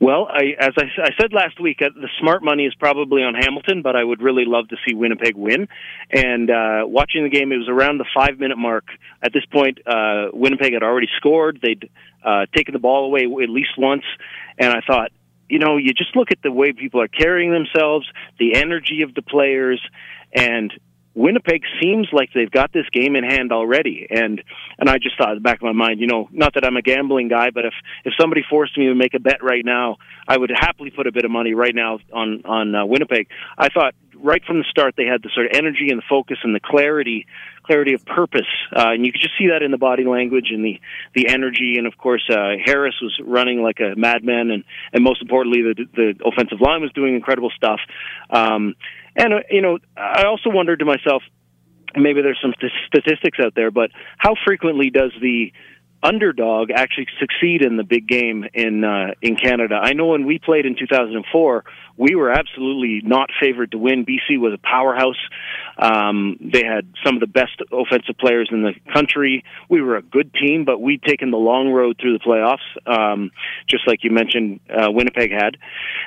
Well, 0.00 0.28
I, 0.30 0.54
as 0.60 0.74
I, 0.78 0.84
I 1.02 1.10
said 1.20 1.32
last 1.32 1.60
week, 1.60 1.78
uh, 1.82 1.88
the 1.92 2.08
smart 2.20 2.44
money 2.44 2.66
is 2.66 2.74
probably 2.76 3.22
on 3.22 3.34
Hamilton, 3.34 3.82
but 3.82 3.96
I 3.96 4.04
would 4.04 4.22
really 4.22 4.44
love 4.46 4.68
to 4.68 4.76
see 4.86 4.94
Winnipeg 4.94 5.34
win. 5.34 5.66
And 6.10 6.48
uh, 6.50 6.82
watching 6.84 7.24
the 7.24 7.30
game, 7.30 7.50
it 7.50 7.56
was 7.56 7.68
around 7.68 7.98
the 7.98 8.06
five 8.14 8.38
minute 8.38 8.58
mark. 8.58 8.84
At 9.22 9.32
this 9.32 9.44
point, 9.46 9.80
uh, 9.86 10.28
Winnipeg 10.32 10.72
had 10.72 10.84
already 10.84 11.08
scored. 11.16 11.58
They'd 11.60 11.90
uh, 12.24 12.46
taken 12.54 12.74
the 12.74 12.78
ball 12.78 13.06
away 13.06 13.24
at 13.24 13.50
least 13.50 13.70
once, 13.76 14.04
and 14.56 14.72
I 14.72 14.80
thought, 14.86 15.10
you 15.48 15.58
know, 15.58 15.78
you 15.78 15.92
just 15.94 16.14
look 16.14 16.30
at 16.30 16.42
the 16.42 16.52
way 16.52 16.72
people 16.72 17.00
are 17.00 17.08
carrying 17.08 17.50
themselves, 17.50 18.06
the 18.38 18.54
energy 18.54 19.02
of 19.02 19.14
the 19.14 19.22
players, 19.22 19.80
and 20.32 20.72
Winnipeg 21.18 21.62
seems 21.82 22.08
like 22.12 22.30
they've 22.32 22.50
got 22.50 22.72
this 22.72 22.88
game 22.92 23.16
in 23.16 23.24
hand 23.24 23.50
already, 23.50 24.06
and 24.08 24.40
and 24.78 24.88
I 24.88 24.98
just 24.98 25.18
thought 25.18 25.30
in 25.30 25.34
the 25.34 25.40
back 25.40 25.56
of 25.56 25.62
my 25.62 25.72
mind, 25.72 25.98
you 25.98 26.06
know, 26.06 26.28
not 26.30 26.54
that 26.54 26.64
I'm 26.64 26.76
a 26.76 26.82
gambling 26.82 27.26
guy, 27.26 27.50
but 27.50 27.64
if 27.64 27.74
if 28.04 28.12
somebody 28.18 28.44
forced 28.48 28.78
me 28.78 28.86
to 28.86 28.94
make 28.94 29.14
a 29.14 29.18
bet 29.18 29.42
right 29.42 29.64
now, 29.64 29.96
I 30.28 30.38
would 30.38 30.52
happily 30.54 30.90
put 30.90 31.08
a 31.08 31.12
bit 31.12 31.24
of 31.24 31.32
money 31.32 31.54
right 31.54 31.74
now 31.74 31.98
on 32.12 32.42
on 32.44 32.74
uh, 32.74 32.86
Winnipeg. 32.86 33.26
I 33.58 33.68
thought 33.68 33.94
right 34.14 34.44
from 34.44 34.58
the 34.58 34.64
start 34.70 34.94
they 34.96 35.06
had 35.06 35.22
the 35.22 35.30
sort 35.34 35.46
of 35.46 35.52
energy 35.54 35.88
and 35.90 35.98
the 35.98 36.04
focus 36.08 36.38
and 36.42 36.54
the 36.54 36.60
clarity 36.60 37.26
clarity 37.64 37.92
of 37.92 38.04
purpose, 38.06 38.48
uh, 38.74 38.92
and 38.92 39.04
you 39.04 39.12
could 39.12 39.20
just 39.20 39.36
see 39.38 39.48
that 39.48 39.62
in 39.62 39.70
the 39.70 39.78
body 39.78 40.04
language 40.04 40.50
and 40.50 40.64
the 40.64 40.80
the 41.14 41.28
energy. 41.28 41.74
And 41.78 41.86
of 41.86 41.98
course, 41.98 42.22
uh, 42.30 42.56
Harris 42.64 42.94
was 43.02 43.14
running 43.24 43.62
like 43.62 43.80
a 43.80 43.94
madman, 43.96 44.50
and 44.50 44.64
and 44.92 45.04
most 45.04 45.20
importantly, 45.20 45.62
the 45.62 45.84
the 45.94 46.14
offensive 46.24 46.60
line 46.60 46.80
was 46.80 46.92
doing 46.92 47.14
incredible 47.14 47.50
stuff. 47.50 47.80
Um, 48.30 48.74
and, 49.18 49.34
uh, 49.34 49.40
you 49.50 49.60
know, 49.60 49.78
I 49.96 50.24
also 50.24 50.48
wondered 50.48 50.78
to 50.78 50.84
myself, 50.84 51.22
maybe 51.96 52.22
there's 52.22 52.38
some 52.40 52.54
st- 52.58 52.72
statistics 52.86 53.38
out 53.40 53.54
there, 53.54 53.70
but 53.70 53.90
how 54.16 54.34
frequently 54.46 54.90
does 54.90 55.12
the 55.20 55.52
underdog 56.02 56.70
actually 56.70 57.06
succeed 57.18 57.62
in 57.62 57.76
the 57.76 57.82
big 57.82 58.06
game 58.06 58.44
in 58.54 58.84
uh, 58.84 59.14
in 59.20 59.36
Canada. 59.36 59.74
I 59.74 59.92
know 59.92 60.06
when 60.06 60.26
we 60.26 60.38
played 60.38 60.66
in 60.66 60.76
2004, 60.78 61.64
we 61.96 62.14
were 62.14 62.30
absolutely 62.30 63.00
not 63.04 63.30
favored 63.40 63.72
to 63.72 63.78
win. 63.78 64.06
BC 64.06 64.38
was 64.38 64.52
a 64.54 64.58
powerhouse. 64.58 65.18
Um, 65.76 66.36
they 66.40 66.64
had 66.64 66.86
some 67.04 67.16
of 67.16 67.20
the 67.20 67.26
best 67.26 67.60
offensive 67.72 68.16
players 68.18 68.48
in 68.52 68.62
the 68.62 68.74
country. 68.92 69.44
We 69.68 69.82
were 69.82 69.96
a 69.96 70.02
good 70.02 70.32
team, 70.32 70.64
but 70.64 70.80
we'd 70.80 71.02
taken 71.02 71.30
the 71.30 71.36
long 71.36 71.70
road 71.70 71.96
through 72.00 72.18
the 72.18 72.24
playoffs, 72.24 72.58
um, 72.86 73.32
just 73.68 73.86
like 73.86 74.04
you 74.04 74.10
mentioned, 74.10 74.60
uh, 74.70 74.90
Winnipeg 74.90 75.32
had. 75.32 75.56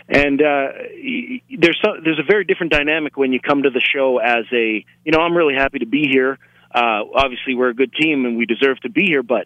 And 0.08 0.42
uh, 0.42 0.68
there's 1.58 1.80
there's 2.04 2.20
a 2.20 2.28
very 2.28 2.46
different 2.46 2.72
dynamic 2.72 3.18
when 3.18 3.34
you 3.34 3.40
come 3.42 3.64
to 3.64 3.70
the 3.70 3.82
show 3.82 4.20
as 4.20 4.46
a 4.54 4.86
you 5.04 5.12
know 5.12 5.20
I'm 5.20 5.36
really 5.36 5.56
happy 5.56 5.80
to 5.80 5.86
be 5.86 6.08
here. 6.10 6.40
Uh, 6.74 7.04
obviously, 7.14 7.54
we're 7.54 7.70
a 7.70 7.74
good 7.74 7.94
team 7.94 8.26
and 8.26 8.38
we 8.38 8.46
deserve 8.46 8.80
to 8.80 8.90
be 8.90 9.06
here, 9.06 9.24
but 9.24 9.46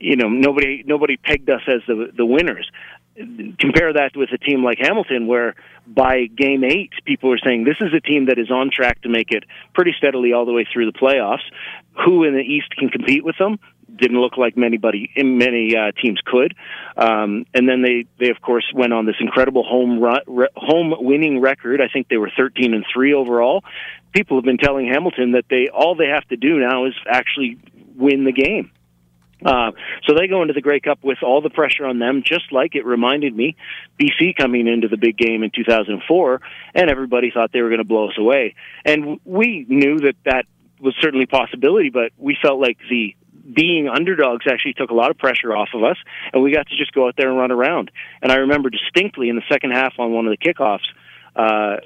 you 0.00 0.16
know 0.16 0.28
nobody 0.28 0.82
nobody 0.84 1.16
pegged 1.16 1.48
us 1.50 1.62
as 1.68 1.82
the 1.86 2.10
the 2.16 2.26
winners. 2.26 2.68
Compare 3.16 3.92
that 3.94 4.12
with 4.16 4.30
a 4.32 4.38
team 4.38 4.64
like 4.64 4.78
Hamilton, 4.80 5.26
where 5.26 5.54
by 5.86 6.26
game 6.26 6.64
eight, 6.64 6.92
people 7.04 7.28
were 7.28 7.40
saying 7.44 7.64
this 7.64 7.76
is 7.80 7.92
a 7.94 8.00
team 8.00 8.26
that 8.26 8.38
is 8.38 8.50
on 8.50 8.70
track 8.74 9.02
to 9.02 9.08
make 9.10 9.30
it 9.30 9.44
pretty 9.74 9.92
steadily 9.98 10.32
all 10.32 10.46
the 10.46 10.52
way 10.52 10.66
through 10.72 10.90
the 10.90 10.98
playoffs. 10.98 11.44
Who 12.04 12.24
in 12.24 12.34
the 12.34 12.40
East 12.40 12.70
can 12.78 12.88
compete 12.88 13.24
with 13.24 13.36
them? 13.36 13.58
Didn't 13.94 14.18
look 14.18 14.38
like 14.38 14.56
many 14.56 14.78
many 15.16 15.76
uh, 15.76 15.92
teams 16.00 16.20
could. 16.24 16.54
Um, 16.96 17.44
and 17.52 17.68
then 17.68 17.82
they 17.82 18.06
they 18.18 18.30
of 18.30 18.40
course 18.40 18.64
went 18.74 18.94
on 18.94 19.04
this 19.04 19.16
incredible 19.20 19.64
home 19.64 20.00
run, 20.00 20.20
re, 20.26 20.48
home 20.56 20.94
winning 20.98 21.40
record. 21.40 21.82
I 21.82 21.88
think 21.88 22.08
they 22.08 22.16
were 22.16 22.30
13 22.34 22.72
and 22.72 22.86
three 22.90 23.12
overall. 23.12 23.64
People 24.12 24.38
have 24.38 24.44
been 24.44 24.58
telling 24.58 24.86
Hamilton 24.86 25.32
that 25.32 25.44
they 25.50 25.68
all 25.68 25.94
they 25.94 26.08
have 26.08 26.26
to 26.28 26.36
do 26.36 26.58
now 26.58 26.86
is 26.86 26.94
actually 27.06 27.58
win 27.96 28.24
the 28.24 28.32
game. 28.32 28.70
Uh, 29.44 29.72
so 30.06 30.14
they 30.14 30.26
go 30.26 30.42
into 30.42 30.54
the 30.54 30.60
Grey 30.60 30.80
Cup 30.80 31.02
with 31.02 31.18
all 31.22 31.40
the 31.40 31.50
pressure 31.50 31.86
on 31.86 31.98
them, 31.98 32.22
just 32.24 32.52
like 32.52 32.74
it 32.74 32.84
reminded 32.84 33.34
me 33.34 33.56
BC 33.98 34.36
coming 34.36 34.66
into 34.66 34.88
the 34.88 34.96
big 34.96 35.16
game 35.16 35.42
in 35.42 35.50
2004, 35.50 36.40
and 36.74 36.90
everybody 36.90 37.30
thought 37.30 37.50
they 37.52 37.62
were 37.62 37.68
going 37.68 37.78
to 37.78 37.84
blow 37.84 38.08
us 38.08 38.18
away. 38.18 38.54
And 38.84 39.20
we 39.24 39.66
knew 39.68 39.98
that 39.98 40.16
that 40.24 40.46
was 40.80 40.94
certainly 41.00 41.24
a 41.24 41.28
possibility, 41.28 41.90
but 41.90 42.12
we 42.16 42.36
felt 42.40 42.60
like 42.60 42.78
the 42.88 43.14
being 43.52 43.88
underdogs 43.88 44.46
actually 44.50 44.74
took 44.74 44.90
a 44.90 44.94
lot 44.94 45.10
of 45.10 45.18
pressure 45.18 45.54
off 45.54 45.70
of 45.74 45.82
us, 45.82 45.96
and 46.32 46.42
we 46.42 46.52
got 46.52 46.68
to 46.68 46.76
just 46.76 46.92
go 46.92 47.08
out 47.08 47.14
there 47.16 47.28
and 47.28 47.38
run 47.38 47.50
around. 47.50 47.90
And 48.22 48.30
I 48.30 48.36
remember 48.36 48.70
distinctly 48.70 49.28
in 49.28 49.36
the 49.36 49.42
second 49.50 49.72
half 49.72 49.94
on 49.98 50.12
one 50.12 50.26
of 50.26 50.36
the 50.36 50.38
kickoffs, 50.38 50.86
uh, 51.34 51.76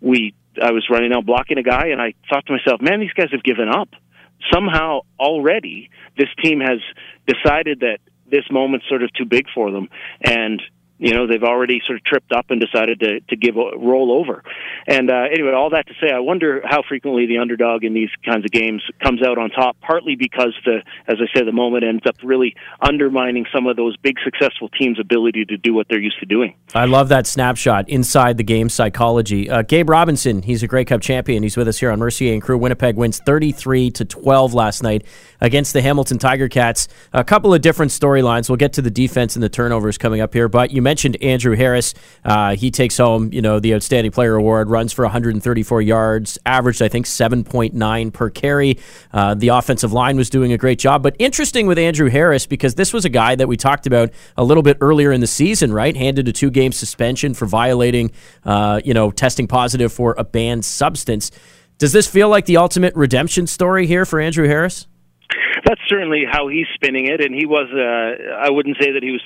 we 0.00 0.34
I 0.60 0.72
was 0.72 0.86
running 0.90 1.12
out 1.12 1.24
blocking 1.24 1.58
a 1.58 1.62
guy, 1.62 1.88
and 1.88 2.00
I 2.00 2.14
thought 2.28 2.46
to 2.46 2.52
myself, 2.52 2.80
"Man, 2.80 3.00
these 3.00 3.12
guys 3.12 3.30
have 3.32 3.42
given 3.42 3.68
up." 3.68 3.88
Somehow 4.52 5.00
already 5.18 5.90
this 6.16 6.28
team 6.42 6.60
has 6.60 6.80
decided 7.26 7.80
that 7.80 7.98
this 8.30 8.44
moment's 8.50 8.88
sort 8.88 9.02
of 9.02 9.12
too 9.12 9.24
big 9.24 9.46
for 9.54 9.70
them. 9.70 9.88
And 10.22 10.62
you 11.00 11.14
know 11.14 11.26
they've 11.26 11.42
already 11.42 11.80
sort 11.86 11.98
of 11.98 12.04
tripped 12.04 12.32
up 12.32 12.46
and 12.50 12.60
decided 12.60 13.00
to 13.00 13.20
to 13.20 13.36
give 13.36 13.56
a 13.56 13.76
roll 13.76 14.12
over. 14.12 14.44
And 14.86 15.10
uh, 15.10 15.24
anyway, 15.32 15.52
all 15.52 15.70
that 15.70 15.86
to 15.88 15.94
say, 16.00 16.12
I 16.12 16.20
wonder 16.20 16.62
how 16.64 16.82
frequently 16.88 17.26
the 17.26 17.38
underdog 17.38 17.84
in 17.84 17.94
these 17.94 18.10
kinds 18.24 18.44
of 18.44 18.50
games 18.50 18.82
comes 19.02 19.22
out 19.22 19.38
on 19.38 19.50
top. 19.50 19.76
Partly 19.80 20.14
because 20.14 20.54
the, 20.64 20.82
as 21.06 21.16
I 21.20 21.26
said, 21.36 21.46
the 21.46 21.52
moment 21.52 21.84
ends 21.84 22.02
up 22.06 22.16
really 22.22 22.54
undermining 22.80 23.46
some 23.52 23.66
of 23.66 23.76
those 23.76 23.96
big 23.96 24.16
successful 24.24 24.68
teams' 24.68 25.00
ability 25.00 25.44
to 25.46 25.56
do 25.56 25.74
what 25.74 25.86
they're 25.88 26.00
used 26.00 26.20
to 26.20 26.26
doing. 26.26 26.54
I 26.74 26.84
love 26.84 27.08
that 27.08 27.26
snapshot 27.26 27.88
inside 27.88 28.36
the 28.36 28.44
game 28.44 28.68
psychology. 28.68 29.48
Uh, 29.48 29.62
Gabe 29.62 29.88
Robinson, 29.88 30.42
he's 30.42 30.62
a 30.62 30.66
Grey 30.66 30.84
Cup 30.84 31.00
champion. 31.00 31.42
He's 31.42 31.56
with 31.56 31.68
us 31.68 31.78
here 31.78 31.90
on 31.90 31.98
Mercier 31.98 32.32
and 32.32 32.42
Crew. 32.42 32.58
Winnipeg 32.58 32.96
wins 32.96 33.18
thirty 33.18 33.52
three 33.52 33.90
to 33.92 34.04
twelve 34.04 34.54
last 34.54 34.82
night 34.82 35.04
against 35.40 35.72
the 35.72 35.82
Hamilton 35.82 36.18
Tiger 36.18 36.48
Cats. 36.48 36.88
A 37.12 37.24
couple 37.24 37.54
of 37.54 37.62
different 37.62 37.90
storylines. 37.92 38.48
We'll 38.48 38.56
get 38.56 38.74
to 38.74 38.82
the 38.82 38.90
defense 38.90 39.36
and 39.36 39.42
the 39.42 39.48
turnovers 39.48 39.98
coming 39.98 40.20
up 40.20 40.34
here, 40.34 40.48
but 40.48 40.70
you 40.70 40.82
Andrew 40.96 41.56
Harris. 41.56 41.94
Uh, 42.24 42.56
he 42.56 42.70
takes 42.70 42.96
home, 42.98 43.32
you 43.32 43.42
know, 43.42 43.60
the 43.60 43.74
Outstanding 43.74 44.12
Player 44.12 44.34
Award. 44.36 44.70
Runs 44.70 44.92
for 44.92 45.04
134 45.04 45.82
yards, 45.82 46.38
averaged 46.46 46.82
I 46.82 46.88
think 46.88 47.06
7.9 47.06 48.12
per 48.12 48.30
carry. 48.30 48.78
Uh, 49.12 49.34
the 49.34 49.48
offensive 49.48 49.92
line 49.92 50.16
was 50.16 50.30
doing 50.30 50.52
a 50.52 50.58
great 50.58 50.78
job. 50.78 51.02
But 51.02 51.16
interesting 51.18 51.66
with 51.66 51.78
Andrew 51.78 52.08
Harris 52.08 52.46
because 52.46 52.74
this 52.74 52.92
was 52.92 53.04
a 53.04 53.08
guy 53.08 53.34
that 53.34 53.48
we 53.48 53.56
talked 53.56 53.86
about 53.86 54.10
a 54.36 54.44
little 54.44 54.62
bit 54.62 54.78
earlier 54.80 55.12
in 55.12 55.20
the 55.20 55.26
season, 55.26 55.72
right? 55.72 55.96
Handed 55.96 56.28
a 56.28 56.32
two-game 56.32 56.72
suspension 56.72 57.34
for 57.34 57.46
violating, 57.46 58.10
uh, 58.44 58.80
you 58.84 58.94
know, 58.94 59.10
testing 59.10 59.46
positive 59.46 59.92
for 59.92 60.14
a 60.18 60.24
banned 60.24 60.64
substance 60.64 61.30
Does 61.78 61.92
this 61.92 62.06
feel 62.06 62.28
like 62.28 62.44
the 62.44 62.58
ultimate 62.58 62.94
redemption 62.94 63.46
story 63.46 63.86
here 63.86 64.04
for 64.04 64.20
Andrew 64.20 64.46
Harris? 64.46 64.86
That's 65.64 65.80
certainly 65.88 66.24
how 66.30 66.48
he's 66.48 66.66
spinning 66.74 67.06
it, 67.06 67.20
and 67.20 67.34
he 67.34 67.46
was. 67.46 67.68
Uh, 67.72 68.34
I 68.34 68.50
wouldn't 68.50 68.76
say 68.80 68.92
that 68.92 69.02
he 69.02 69.10
was 69.10 69.22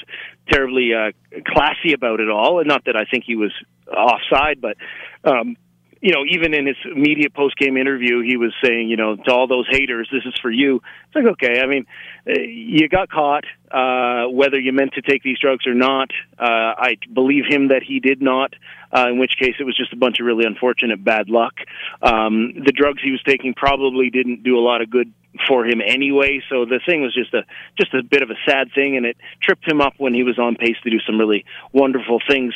terribly 0.50 0.90
uh, 0.94 1.12
classy 1.46 1.92
about 1.92 2.20
it 2.20 2.30
all, 2.30 2.58
and 2.58 2.68
not 2.68 2.84
that 2.86 2.96
I 2.96 3.04
think 3.04 3.24
he 3.24 3.36
was 3.36 3.52
offside, 3.88 4.60
but 4.60 4.76
um, 5.24 5.56
you 6.04 6.12
know, 6.12 6.22
even 6.28 6.52
in 6.52 6.66
his 6.66 6.76
media 6.94 7.30
post 7.30 7.56
game 7.56 7.78
interview, 7.78 8.20
he 8.20 8.36
was 8.36 8.52
saying, 8.62 8.90
you 8.90 8.96
know, 8.96 9.16
to 9.16 9.32
all 9.32 9.46
those 9.46 9.66
haters, 9.70 10.06
this 10.12 10.22
is 10.26 10.38
for 10.42 10.50
you. 10.50 10.82
It's 11.06 11.14
like, 11.14 11.24
okay, 11.32 11.62
I 11.62 11.66
mean, 11.66 11.86
uh, 12.28 12.40
you 12.40 12.90
got 12.90 13.08
caught, 13.08 13.44
uh, 13.70 14.28
whether 14.28 14.60
you 14.60 14.74
meant 14.74 14.92
to 14.94 15.00
take 15.00 15.22
these 15.22 15.38
drugs 15.38 15.66
or 15.66 15.72
not. 15.72 16.10
Uh, 16.38 16.44
I 16.76 16.98
believe 17.10 17.44
him 17.48 17.68
that 17.68 17.82
he 17.82 18.00
did 18.00 18.20
not, 18.20 18.52
uh, 18.94 19.08
in 19.08 19.18
which 19.18 19.38
case 19.38 19.54
it 19.58 19.64
was 19.64 19.78
just 19.78 19.94
a 19.94 19.96
bunch 19.96 20.20
of 20.20 20.26
really 20.26 20.44
unfortunate 20.44 21.02
bad 21.02 21.30
luck. 21.30 21.54
Um, 22.02 22.52
the 22.52 22.72
drugs 22.72 23.00
he 23.02 23.10
was 23.10 23.22
taking 23.26 23.54
probably 23.54 24.10
didn't 24.10 24.42
do 24.42 24.58
a 24.58 24.60
lot 24.60 24.82
of 24.82 24.90
good 24.90 25.10
for 25.48 25.64
him 25.64 25.80
anyway. 25.84 26.42
So 26.50 26.66
the 26.66 26.80
thing 26.84 27.00
was 27.00 27.14
just 27.14 27.32
a 27.32 27.44
just 27.80 27.94
a 27.94 28.02
bit 28.02 28.22
of 28.22 28.28
a 28.30 28.36
sad 28.46 28.72
thing, 28.74 28.96
and 28.98 29.06
it 29.06 29.16
tripped 29.42 29.66
him 29.66 29.80
up 29.80 29.94
when 29.96 30.12
he 30.14 30.22
was 30.22 30.38
on 30.38 30.54
pace 30.56 30.76
to 30.84 30.90
do 30.90 31.00
some 31.06 31.18
really 31.18 31.44
wonderful 31.72 32.20
things 32.28 32.54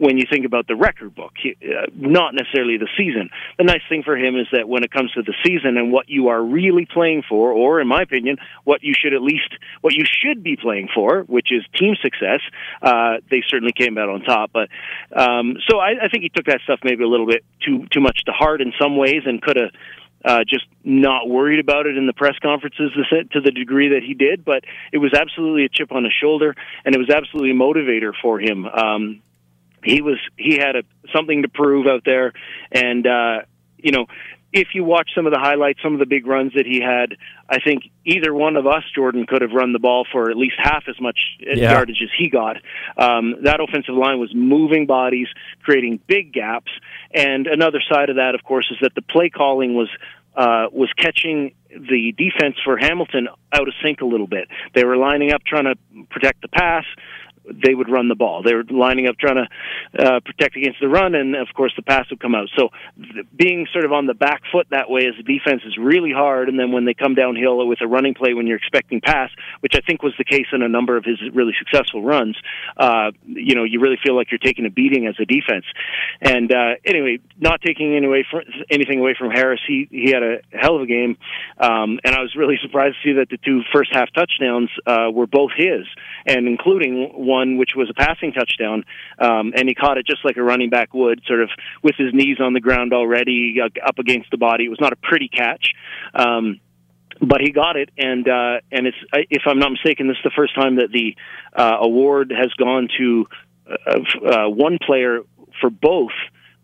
when 0.00 0.16
you 0.16 0.24
think 0.30 0.46
about 0.46 0.66
the 0.66 0.74
record 0.74 1.14
book, 1.14 1.34
uh, 1.44 1.86
not 1.94 2.34
necessarily 2.34 2.78
the 2.78 2.88
season. 2.96 3.28
The 3.58 3.64
nice 3.64 3.82
thing 3.86 4.02
for 4.02 4.16
him 4.16 4.34
is 4.34 4.46
that 4.50 4.66
when 4.66 4.82
it 4.82 4.90
comes 4.90 5.12
to 5.12 5.22
the 5.22 5.34
season 5.44 5.76
and 5.76 5.92
what 5.92 6.08
you 6.08 6.28
are 6.28 6.42
really 6.42 6.86
playing 6.86 7.22
for, 7.28 7.52
or 7.52 7.82
in 7.82 7.86
my 7.86 8.00
opinion, 8.00 8.38
what 8.64 8.82
you 8.82 8.94
should 8.98 9.12
at 9.12 9.20
least, 9.20 9.52
what 9.82 9.92
you 9.92 10.06
should 10.06 10.42
be 10.42 10.56
playing 10.56 10.88
for, 10.94 11.24
which 11.24 11.52
is 11.52 11.62
team 11.74 11.96
success, 12.00 12.40
uh, 12.80 13.18
they 13.30 13.42
certainly 13.46 13.74
came 13.74 13.98
out 13.98 14.08
on 14.08 14.22
top. 14.22 14.50
But 14.54 14.70
um, 15.14 15.58
so 15.68 15.78
I, 15.78 15.90
I 16.04 16.08
think 16.08 16.22
he 16.22 16.30
took 16.30 16.46
that 16.46 16.62
stuff 16.64 16.80
maybe 16.82 17.04
a 17.04 17.08
little 17.08 17.26
bit 17.26 17.44
too 17.62 17.86
too 17.92 18.00
much 18.00 18.24
to 18.24 18.32
heart 18.32 18.62
in 18.62 18.72
some 18.80 18.96
ways, 18.96 19.22
and 19.26 19.40
could 19.42 19.56
have. 19.56 19.70
Uh, 20.22 20.44
just 20.46 20.66
not 20.84 21.30
worried 21.30 21.60
about 21.60 21.86
it 21.86 21.96
in 21.96 22.06
the 22.06 22.12
press 22.12 22.34
conferences 22.42 22.92
to 23.32 23.40
the 23.40 23.50
degree 23.50 23.88
that 23.88 24.02
he 24.06 24.12
did, 24.12 24.44
but 24.44 24.64
it 24.92 24.98
was 24.98 25.14
absolutely 25.14 25.64
a 25.64 25.68
chip 25.70 25.92
on 25.92 26.04
his 26.04 26.12
shoulder, 26.12 26.54
and 26.84 26.94
it 26.94 26.98
was 26.98 27.08
absolutely 27.08 27.52
a 27.52 27.54
motivator 27.54 28.12
for 28.20 28.38
him. 28.38 28.66
Um, 28.66 29.22
he 29.84 30.02
was 30.02 30.18
he 30.36 30.56
had 30.58 30.76
a, 30.76 30.82
something 31.14 31.42
to 31.42 31.48
prove 31.48 31.86
out 31.86 32.02
there, 32.04 32.32
and 32.72 33.06
uh, 33.06 33.38
you 33.76 33.92
know 33.92 34.06
if 34.52 34.68
you 34.74 34.82
watch 34.82 35.10
some 35.14 35.26
of 35.26 35.32
the 35.32 35.38
highlights, 35.38 35.80
some 35.82 35.92
of 35.92 36.00
the 36.00 36.06
big 36.06 36.26
runs 36.26 36.52
that 36.54 36.66
he 36.66 36.80
had, 36.80 37.16
I 37.48 37.60
think 37.60 37.84
either 38.04 38.34
one 38.34 38.56
of 38.56 38.66
us, 38.66 38.82
Jordan, 38.94 39.26
could 39.26 39.42
have 39.42 39.52
run 39.52 39.72
the 39.72 39.78
ball 39.78 40.06
for 40.10 40.30
at 40.30 40.36
least 40.36 40.56
half 40.58 40.84
as 40.88 41.00
much 41.00 41.18
yeah. 41.38 41.70
yardage 41.70 42.02
as 42.02 42.08
he 42.18 42.28
got. 42.28 42.56
Um, 42.96 43.36
that 43.44 43.60
offensive 43.60 43.94
line 43.94 44.18
was 44.18 44.32
moving 44.34 44.86
bodies, 44.86 45.28
creating 45.62 46.00
big 46.06 46.32
gaps, 46.32 46.72
and 47.14 47.46
another 47.46 47.80
side 47.88 48.10
of 48.10 48.16
that, 48.16 48.34
of 48.34 48.42
course, 48.42 48.66
is 48.70 48.78
that 48.82 48.94
the 48.94 49.02
play 49.02 49.30
calling 49.30 49.74
was 49.74 49.88
uh, 50.36 50.66
was 50.72 50.88
catching 50.96 51.54
the 51.68 52.14
defense 52.16 52.56
for 52.64 52.76
Hamilton 52.76 53.28
out 53.52 53.68
of 53.68 53.74
sync 53.82 54.00
a 54.00 54.04
little 54.04 54.28
bit. 54.28 54.48
They 54.74 54.84
were 54.84 54.96
lining 54.96 55.32
up 55.32 55.42
trying 55.44 55.64
to 55.64 55.74
protect 56.08 56.42
the 56.42 56.48
pass 56.48 56.84
they 57.44 57.74
would 57.74 57.88
run 57.88 58.08
the 58.08 58.14
ball. 58.14 58.42
They 58.42 58.54
were 58.54 58.64
lining 58.70 59.08
up 59.08 59.16
trying 59.18 59.36
to 59.36 60.06
uh, 60.06 60.20
protect 60.20 60.56
against 60.56 60.80
the 60.80 60.88
run, 60.88 61.14
and 61.14 61.34
of 61.34 61.48
course 61.54 61.72
the 61.76 61.82
pass 61.82 62.08
would 62.10 62.20
come 62.20 62.34
out. 62.34 62.48
So 62.56 62.68
th- 62.96 63.26
being 63.36 63.66
sort 63.72 63.84
of 63.84 63.92
on 63.92 64.06
the 64.06 64.14
back 64.14 64.42
foot 64.52 64.66
that 64.70 64.90
way 64.90 65.06
as 65.06 65.14
a 65.18 65.22
defense 65.22 65.62
is 65.66 65.76
really 65.78 66.12
hard. 66.12 66.48
And 66.48 66.58
then 66.58 66.72
when 66.72 66.84
they 66.84 66.94
come 66.94 67.14
downhill 67.14 67.66
with 67.66 67.80
a 67.80 67.86
running 67.86 68.14
play 68.14 68.34
when 68.34 68.46
you're 68.46 68.58
expecting 68.58 69.00
pass, 69.00 69.30
which 69.60 69.72
I 69.74 69.80
think 69.80 70.02
was 70.02 70.14
the 70.18 70.24
case 70.24 70.46
in 70.52 70.62
a 70.62 70.68
number 70.68 70.96
of 70.96 71.04
his 71.04 71.18
really 71.32 71.54
successful 71.58 72.02
runs, 72.02 72.36
uh, 72.76 73.12
you 73.26 73.54
know, 73.54 73.64
you 73.64 73.80
really 73.80 73.98
feel 74.02 74.16
like 74.16 74.30
you're 74.30 74.38
taking 74.38 74.66
a 74.66 74.70
beating 74.70 75.06
as 75.06 75.14
a 75.18 75.24
defense. 75.24 75.64
And 76.20 76.52
uh, 76.52 76.74
anyway, 76.84 77.18
not 77.38 77.60
taking 77.62 77.96
any 77.96 78.06
away 78.06 78.26
from, 78.30 78.42
anything 78.70 79.00
away 79.00 79.14
from 79.18 79.30
Harris, 79.30 79.60
he 79.66 79.88
he 79.90 80.10
had 80.10 80.22
a 80.22 80.38
hell 80.52 80.76
of 80.76 80.82
a 80.82 80.86
game, 80.86 81.16
um, 81.58 81.98
and 82.04 82.14
I 82.14 82.20
was 82.20 82.34
really 82.36 82.58
surprised 82.62 82.96
to 83.02 83.08
see 83.08 83.12
that 83.14 83.28
the 83.30 83.38
two 83.38 83.62
first 83.72 83.90
half 83.92 84.12
touchdowns 84.12 84.70
uh, 84.86 85.10
were 85.12 85.26
both 85.26 85.50
his, 85.56 85.86
and 86.26 86.46
including 86.46 87.12
one 87.36 87.56
which 87.56 87.72
was 87.76 87.88
a 87.90 87.94
passing 87.94 88.32
touchdown, 88.32 88.84
um, 89.18 89.52
and 89.56 89.68
he 89.68 89.74
caught 89.74 89.96
it 89.98 90.06
just 90.06 90.24
like 90.24 90.36
a 90.36 90.42
running 90.42 90.70
back 90.70 90.92
would, 90.94 91.22
sort 91.26 91.42
of 91.42 91.50
with 91.82 91.94
his 91.96 92.12
knees 92.12 92.38
on 92.40 92.52
the 92.52 92.60
ground 92.60 92.92
already, 92.92 93.56
uh, 93.62 93.68
up 93.86 93.98
against 93.98 94.30
the 94.30 94.36
body. 94.38 94.64
It 94.64 94.68
was 94.68 94.80
not 94.80 94.92
a 94.92 94.96
pretty 94.96 95.28
catch. 95.28 95.72
Um, 96.14 96.60
but 97.20 97.40
he 97.40 97.50
got 97.52 97.76
it, 97.76 97.90
and 97.98 98.26
uh, 98.26 98.60
and 98.72 98.86
it's 98.86 98.96
if 99.12 99.42
I'm 99.46 99.58
not 99.58 99.70
mistaken, 99.72 100.08
this 100.08 100.16
is 100.16 100.24
the 100.24 100.32
first 100.34 100.54
time 100.54 100.76
that 100.76 100.90
the 100.90 101.16
uh, 101.54 101.76
award 101.80 102.32
has 102.34 102.50
gone 102.54 102.88
to 102.98 103.26
uh, 103.68 104.00
uh, 104.26 104.48
one 104.48 104.78
player 104.84 105.20
for 105.60 105.70
both 105.70 106.16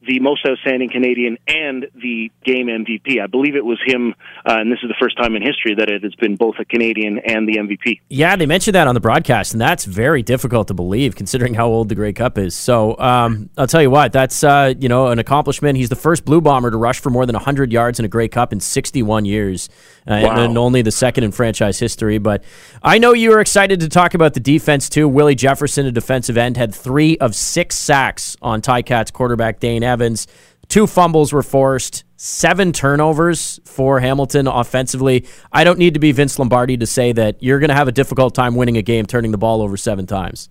the 0.02 0.20
most 0.20 0.46
outstanding 0.46 0.88
Canadian 0.88 1.36
and 1.48 1.86
the 1.94 2.30
game 2.44 2.68
MVP. 2.68 3.20
I 3.20 3.26
believe 3.26 3.56
it 3.56 3.64
was 3.64 3.78
him, 3.84 4.14
uh, 4.48 4.56
and 4.58 4.70
this 4.70 4.78
is 4.82 4.88
the 4.88 4.94
first 5.00 5.16
time 5.16 5.34
in 5.34 5.42
history 5.42 5.74
that 5.74 5.90
it 5.90 6.02
has 6.04 6.14
been 6.14 6.36
both 6.36 6.54
a 6.60 6.64
Canadian 6.64 7.18
and 7.18 7.48
the 7.48 7.56
MVP. 7.56 8.00
Yeah, 8.08 8.36
they 8.36 8.46
mentioned 8.46 8.76
that 8.76 8.86
on 8.86 8.94
the 8.94 9.00
broadcast, 9.00 9.52
and 9.52 9.60
that's 9.60 9.84
very 9.84 10.22
difficult 10.22 10.68
to 10.68 10.74
believe 10.74 11.16
considering 11.16 11.54
how 11.54 11.66
old 11.66 11.88
the 11.88 11.94
Grey 11.94 12.12
Cup 12.12 12.38
is. 12.38 12.54
So 12.54 12.96
um, 12.98 13.50
I'll 13.58 13.66
tell 13.66 13.82
you 13.82 13.90
what, 13.90 14.12
that's 14.12 14.44
uh, 14.44 14.74
you 14.78 14.88
know 14.88 15.08
an 15.08 15.18
accomplishment. 15.18 15.76
He's 15.76 15.88
the 15.88 15.96
first 15.96 16.24
Blue 16.24 16.40
Bomber 16.40 16.70
to 16.70 16.76
rush 16.76 17.00
for 17.00 17.10
more 17.10 17.26
than 17.26 17.34
100 17.34 17.72
yards 17.72 17.98
in 17.98 18.04
a 18.04 18.08
Grey 18.08 18.28
Cup 18.28 18.52
in 18.52 18.60
61 18.60 19.24
years, 19.24 19.68
uh, 20.06 20.20
wow. 20.22 20.44
and, 20.44 20.56
only 20.56 20.80
the 20.80 20.90
second 20.90 21.22
in 21.22 21.32
franchise 21.32 21.78
history. 21.78 22.16
But 22.16 22.42
I 22.82 22.96
know 22.98 23.12
you 23.12 23.30
were 23.30 23.40
excited 23.40 23.80
to 23.80 23.88
talk 23.88 24.14
about 24.14 24.32
the 24.32 24.40
defense 24.40 24.88
too. 24.88 25.06
Willie 25.06 25.34
Jefferson, 25.34 25.84
a 25.86 25.92
defensive 25.92 26.38
end, 26.38 26.56
had 26.56 26.74
three 26.74 27.18
of 27.18 27.34
six 27.34 27.76
sacks 27.76 28.36
on 28.40 28.62
Ty 28.62 28.76
Ticats 28.82 29.12
quarterback 29.12 29.60
Dane 29.60 29.82
Evans. 29.86 30.26
Two 30.68 30.86
fumbles 30.86 31.32
were 31.32 31.42
forced, 31.42 32.04
seven 32.16 32.72
turnovers 32.72 33.60
for 33.64 34.00
Hamilton 34.00 34.48
offensively. 34.48 35.26
I 35.52 35.64
don't 35.64 35.78
need 35.78 35.94
to 35.94 36.00
be 36.00 36.12
Vince 36.12 36.38
Lombardi 36.38 36.76
to 36.78 36.86
say 36.86 37.12
that 37.12 37.42
you're 37.42 37.60
going 37.60 37.68
to 37.68 37.74
have 37.74 37.88
a 37.88 37.92
difficult 37.92 38.34
time 38.34 38.56
winning 38.56 38.76
a 38.76 38.82
game 38.82 39.06
turning 39.06 39.30
the 39.30 39.38
ball 39.38 39.62
over 39.62 39.76
seven 39.76 40.06
times. 40.06 40.50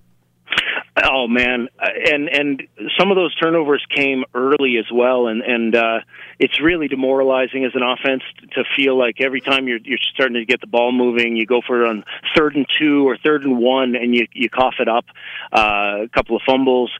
Oh 1.03 1.27
man, 1.27 1.67
and 1.77 2.29
and 2.29 2.63
some 2.97 3.11
of 3.11 3.17
those 3.17 3.35
turnovers 3.35 3.85
came 3.93 4.23
early 4.33 4.77
as 4.77 4.85
well, 4.93 5.27
and 5.27 5.41
and 5.41 5.75
uh, 5.75 5.99
it's 6.39 6.61
really 6.61 6.87
demoralizing 6.87 7.65
as 7.65 7.73
an 7.75 7.83
offense 7.83 8.23
to 8.53 8.63
feel 8.77 8.97
like 8.97 9.19
every 9.19 9.41
time 9.41 9.67
you're 9.67 9.79
you're 9.83 9.97
starting 10.13 10.35
to 10.35 10.45
get 10.45 10.61
the 10.61 10.67
ball 10.67 10.93
moving, 10.93 11.35
you 11.35 11.45
go 11.45 11.59
for 11.67 11.83
it 11.83 11.89
on 11.89 12.05
third 12.33 12.55
and 12.55 12.65
two 12.79 13.05
or 13.09 13.17
third 13.17 13.43
and 13.43 13.57
one, 13.57 13.97
and 13.97 14.15
you 14.15 14.27
you 14.31 14.49
cough 14.49 14.75
it 14.79 14.87
up, 14.87 15.03
uh, 15.51 16.03
a 16.03 16.09
couple 16.13 16.37
of 16.37 16.43
fumbles. 16.45 16.91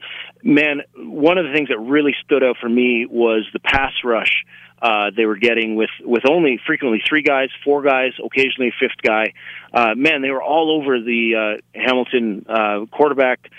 Man, 0.43 0.81
one 0.97 1.37
of 1.37 1.45
the 1.45 1.53
things 1.53 1.69
that 1.69 1.79
really 1.79 2.15
stood 2.25 2.43
out 2.43 2.57
for 2.59 2.67
me 2.67 3.05
was 3.09 3.47
the 3.53 3.59
pass 3.61 3.93
rush 4.03 4.43
uh, 4.81 5.09
they 5.15 5.25
were 5.25 5.37
getting 5.37 5.75
with 5.75 5.89
with 6.01 6.23
only 6.29 6.59
frequently 6.67 7.01
three 7.07 7.21
guys, 7.21 7.49
four 7.63 7.81
guys, 7.81 8.11
occasionally 8.23 8.69
a 8.69 8.75
fifth 8.79 9.01
guy. 9.01 9.33
Uh, 9.73 9.95
man, 9.95 10.21
they 10.21 10.29
were 10.29 10.43
all 10.43 10.79
over 10.79 10.99
the 10.99 11.57
uh, 11.57 11.79
Hamilton 11.79 12.45
uh, 12.47 12.85
quarterback, 12.91 13.49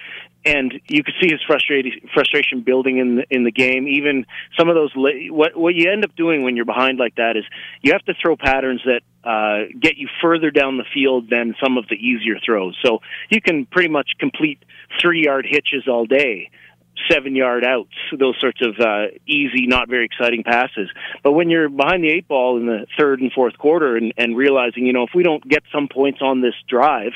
and 0.46 0.80
you 0.86 1.02
could 1.02 1.14
see 1.20 1.28
his 1.28 1.40
frustration 1.44 2.60
building 2.60 2.98
in 2.98 3.16
the, 3.16 3.24
in 3.30 3.44
the 3.44 3.50
game. 3.50 3.88
Even 3.88 4.24
some 4.56 4.68
of 4.68 4.76
those 4.76 4.92
what 4.94 5.56
what 5.56 5.74
you 5.74 5.90
end 5.90 6.04
up 6.04 6.14
doing 6.14 6.44
when 6.44 6.54
you're 6.54 6.64
behind 6.64 6.98
like 6.98 7.16
that 7.16 7.36
is 7.36 7.44
you 7.82 7.92
have 7.92 8.04
to 8.04 8.14
throw 8.22 8.36
patterns 8.36 8.80
that 8.84 9.02
uh, 9.28 9.66
get 9.78 9.96
you 9.96 10.08
further 10.22 10.52
down 10.52 10.78
the 10.78 10.84
field 10.94 11.28
than 11.28 11.56
some 11.62 11.76
of 11.76 11.88
the 11.88 11.96
easier 11.96 12.38
throws. 12.44 12.78
So 12.84 13.00
you 13.28 13.40
can 13.40 13.66
pretty 13.66 13.88
much 13.88 14.12
complete 14.20 14.64
three 15.02 15.24
yard 15.24 15.46
hitches 15.48 15.88
all 15.88 16.06
day 16.06 16.50
seven 17.10 17.36
yard 17.36 17.64
outs, 17.64 17.92
those 18.18 18.36
sorts 18.40 18.60
of 18.62 18.74
uh, 18.80 19.08
easy, 19.26 19.66
not 19.66 19.88
very 19.88 20.06
exciting 20.06 20.42
passes. 20.42 20.88
But 21.22 21.32
when 21.32 21.50
you're 21.50 21.68
behind 21.68 22.02
the 22.02 22.08
eight 22.08 22.26
ball 22.26 22.56
in 22.56 22.66
the 22.66 22.86
third 22.98 23.20
and 23.20 23.30
fourth 23.32 23.58
quarter 23.58 23.96
and, 23.96 24.14
and 24.16 24.36
realizing, 24.36 24.86
you 24.86 24.92
know, 24.92 25.02
if 25.02 25.10
we 25.14 25.22
don't 25.22 25.46
get 25.46 25.62
some 25.72 25.88
points 25.92 26.20
on 26.22 26.40
this 26.40 26.54
drive, 26.68 27.12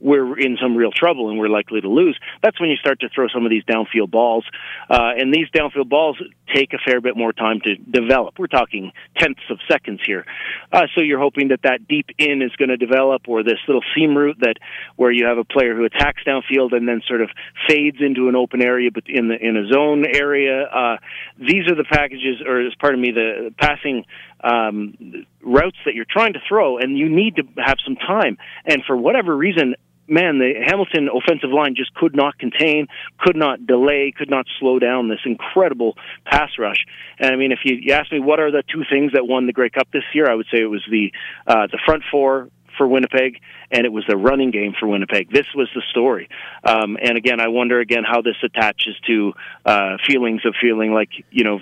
we're 0.00 0.38
in 0.38 0.56
some 0.60 0.76
real 0.76 0.90
trouble 0.90 1.30
and 1.30 1.38
we're 1.38 1.48
likely 1.48 1.80
to 1.80 1.88
lose. 1.88 2.18
That's 2.42 2.58
when 2.60 2.70
you 2.70 2.76
start 2.76 3.00
to 3.00 3.08
throw 3.14 3.28
some 3.28 3.44
of 3.44 3.50
these 3.50 3.64
downfield 3.64 4.10
balls. 4.10 4.44
Uh, 4.88 5.12
and 5.16 5.32
these 5.32 5.48
downfield 5.50 5.88
balls 5.88 6.20
take 6.54 6.72
a 6.72 6.78
fair 6.78 7.00
bit 7.00 7.16
more 7.16 7.32
time 7.32 7.60
to 7.64 7.76
develop. 7.76 8.38
We're 8.38 8.46
talking 8.46 8.92
tenths 9.16 9.42
of 9.50 9.58
seconds 9.70 10.00
here. 10.04 10.24
Uh, 10.72 10.86
so 10.94 11.02
you're 11.02 11.20
hoping 11.20 11.48
that 11.48 11.62
that 11.62 11.86
deep 11.86 12.06
in 12.18 12.42
is 12.42 12.50
going 12.56 12.70
to 12.70 12.76
develop 12.76 13.28
or 13.28 13.42
this 13.42 13.58
little 13.68 13.82
seam 13.94 14.16
route 14.16 14.38
that 14.40 14.56
where 14.96 15.12
you 15.12 15.26
have 15.26 15.38
a 15.38 15.44
player 15.44 15.76
who 15.76 15.84
attacks 15.84 16.22
downfield 16.26 16.72
and 16.72 16.88
then 16.88 17.02
sort 17.06 17.20
of 17.20 17.30
fades 17.68 17.98
into 18.00 18.28
an 18.28 18.36
open 18.36 18.62
area 18.62 18.90
but 18.92 19.04
in 19.06 19.28
the 19.28 19.36
in 19.36 19.56
a 19.56 19.68
zone 19.72 20.04
area. 20.06 20.64
Uh, 20.64 20.96
these 21.38 21.66
are 21.68 21.74
the 21.74 21.84
packages 21.84 22.42
or 22.46 22.66
as 22.66 22.74
part 22.76 22.94
of 22.94 23.00
me 23.00 23.10
the 23.12 23.54
passing 23.58 24.04
um, 24.42 25.26
routes 25.42 25.76
that 25.84 25.94
you're 25.94 26.06
trying 26.08 26.32
to 26.32 26.40
throw, 26.48 26.78
and 26.78 26.96
you 26.96 27.08
need 27.08 27.36
to 27.36 27.42
have 27.58 27.76
some 27.84 27.96
time. 27.96 28.38
And 28.64 28.82
for 28.86 28.96
whatever 28.96 29.36
reason, 29.36 29.74
man, 30.10 30.38
the 30.38 30.52
Hamilton 30.66 31.08
offensive 31.08 31.50
line 31.50 31.74
just 31.76 31.94
could 31.94 32.14
not 32.14 32.38
contain, 32.38 32.88
could 33.18 33.36
not 33.36 33.66
delay, 33.66 34.12
could 34.16 34.30
not 34.30 34.46
slow 34.58 34.78
down 34.78 35.08
this 35.08 35.20
incredible 35.24 35.96
pass 36.24 36.50
rush. 36.58 36.84
And 37.18 37.32
I 37.32 37.36
mean, 37.36 37.52
if 37.52 37.60
you, 37.64 37.76
you 37.80 37.92
ask 37.92 38.10
me 38.10 38.20
what 38.20 38.40
are 38.40 38.50
the 38.50 38.62
two 38.70 38.82
things 38.90 39.12
that 39.12 39.26
won 39.26 39.46
the 39.46 39.52
Grey 39.52 39.70
Cup 39.70 39.88
this 39.92 40.02
year, 40.12 40.30
I 40.30 40.34
would 40.34 40.46
say 40.52 40.60
it 40.60 40.70
was 40.70 40.84
the 40.90 41.12
uh, 41.46 41.66
the 41.68 41.78
front 41.86 42.02
four 42.10 42.48
for 42.76 42.86
Winnipeg, 42.86 43.40
and 43.70 43.84
it 43.84 43.92
was 43.92 44.04
the 44.08 44.16
running 44.16 44.50
game 44.50 44.74
for 44.78 44.86
Winnipeg. 44.86 45.30
This 45.30 45.46
was 45.54 45.68
the 45.74 45.82
story. 45.90 46.28
Um, 46.64 46.96
and 47.00 47.16
again, 47.16 47.40
I 47.40 47.48
wonder 47.48 47.80
again 47.80 48.04
how 48.04 48.22
this 48.22 48.36
attaches 48.42 48.96
to 49.06 49.32
uh, 49.64 49.96
feelings 50.06 50.42
of 50.44 50.54
feeling 50.60 50.92
like 50.92 51.10
you 51.30 51.44
know 51.44 51.60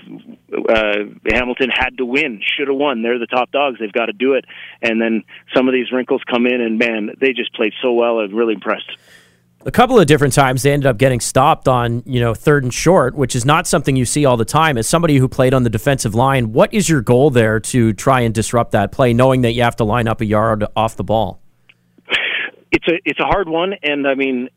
uh, 0.68 1.04
Hamilton 1.26 1.70
had 1.70 1.98
to 1.98 2.04
win, 2.04 2.40
should 2.42 2.68
have 2.68 2.76
won. 2.76 3.02
They're 3.02 3.18
the 3.18 3.26
top 3.26 3.50
dogs. 3.50 3.78
They've 3.78 3.92
got 3.92 4.06
to 4.06 4.12
do 4.12 4.34
it. 4.34 4.44
And 4.82 5.00
then 5.00 5.24
some 5.54 5.68
of 5.68 5.72
these 5.74 5.92
wrinkles 5.92 6.22
come 6.30 6.46
in, 6.46 6.60
and 6.60 6.78
man, 6.78 7.10
they 7.20 7.32
just 7.32 7.54
played 7.54 7.72
so 7.82 7.92
well. 7.92 8.20
I'm 8.20 8.34
really 8.34 8.54
impressed 8.54 8.90
a 9.66 9.70
couple 9.70 9.98
of 9.98 10.06
different 10.06 10.34
times 10.34 10.62
they 10.62 10.72
ended 10.72 10.86
up 10.86 10.98
getting 10.98 11.20
stopped 11.20 11.68
on 11.68 12.02
you 12.06 12.20
know 12.20 12.34
third 12.34 12.62
and 12.62 12.72
short 12.72 13.14
which 13.14 13.34
is 13.34 13.44
not 13.44 13.66
something 13.66 13.96
you 13.96 14.04
see 14.04 14.24
all 14.24 14.36
the 14.36 14.44
time. 14.44 14.78
As 14.78 14.88
somebody 14.88 15.16
who 15.16 15.28
played 15.28 15.54
on 15.54 15.64
the 15.64 15.70
defensive 15.70 16.14
line 16.14 16.52
what 16.52 16.72
is 16.72 16.88
your 16.88 17.00
goal 17.00 17.30
there 17.30 17.60
to 17.60 17.92
try 17.92 18.20
and 18.20 18.34
disrupt 18.34 18.72
that 18.72 18.92
play 18.92 19.12
knowing 19.12 19.42
that 19.42 19.52
you 19.52 19.62
have 19.62 19.76
to 19.76 19.84
line 19.84 20.08
up 20.08 20.20
a 20.20 20.26
yard 20.26 20.64
off 20.76 20.96
the 20.96 21.04
ball? 21.04 21.40
It's 22.70 22.86
a 22.86 23.00
it's 23.04 23.20
a 23.20 23.24
hard 23.24 23.48
one 23.48 23.74
and 23.82 24.06
i 24.06 24.14
mean 24.14 24.48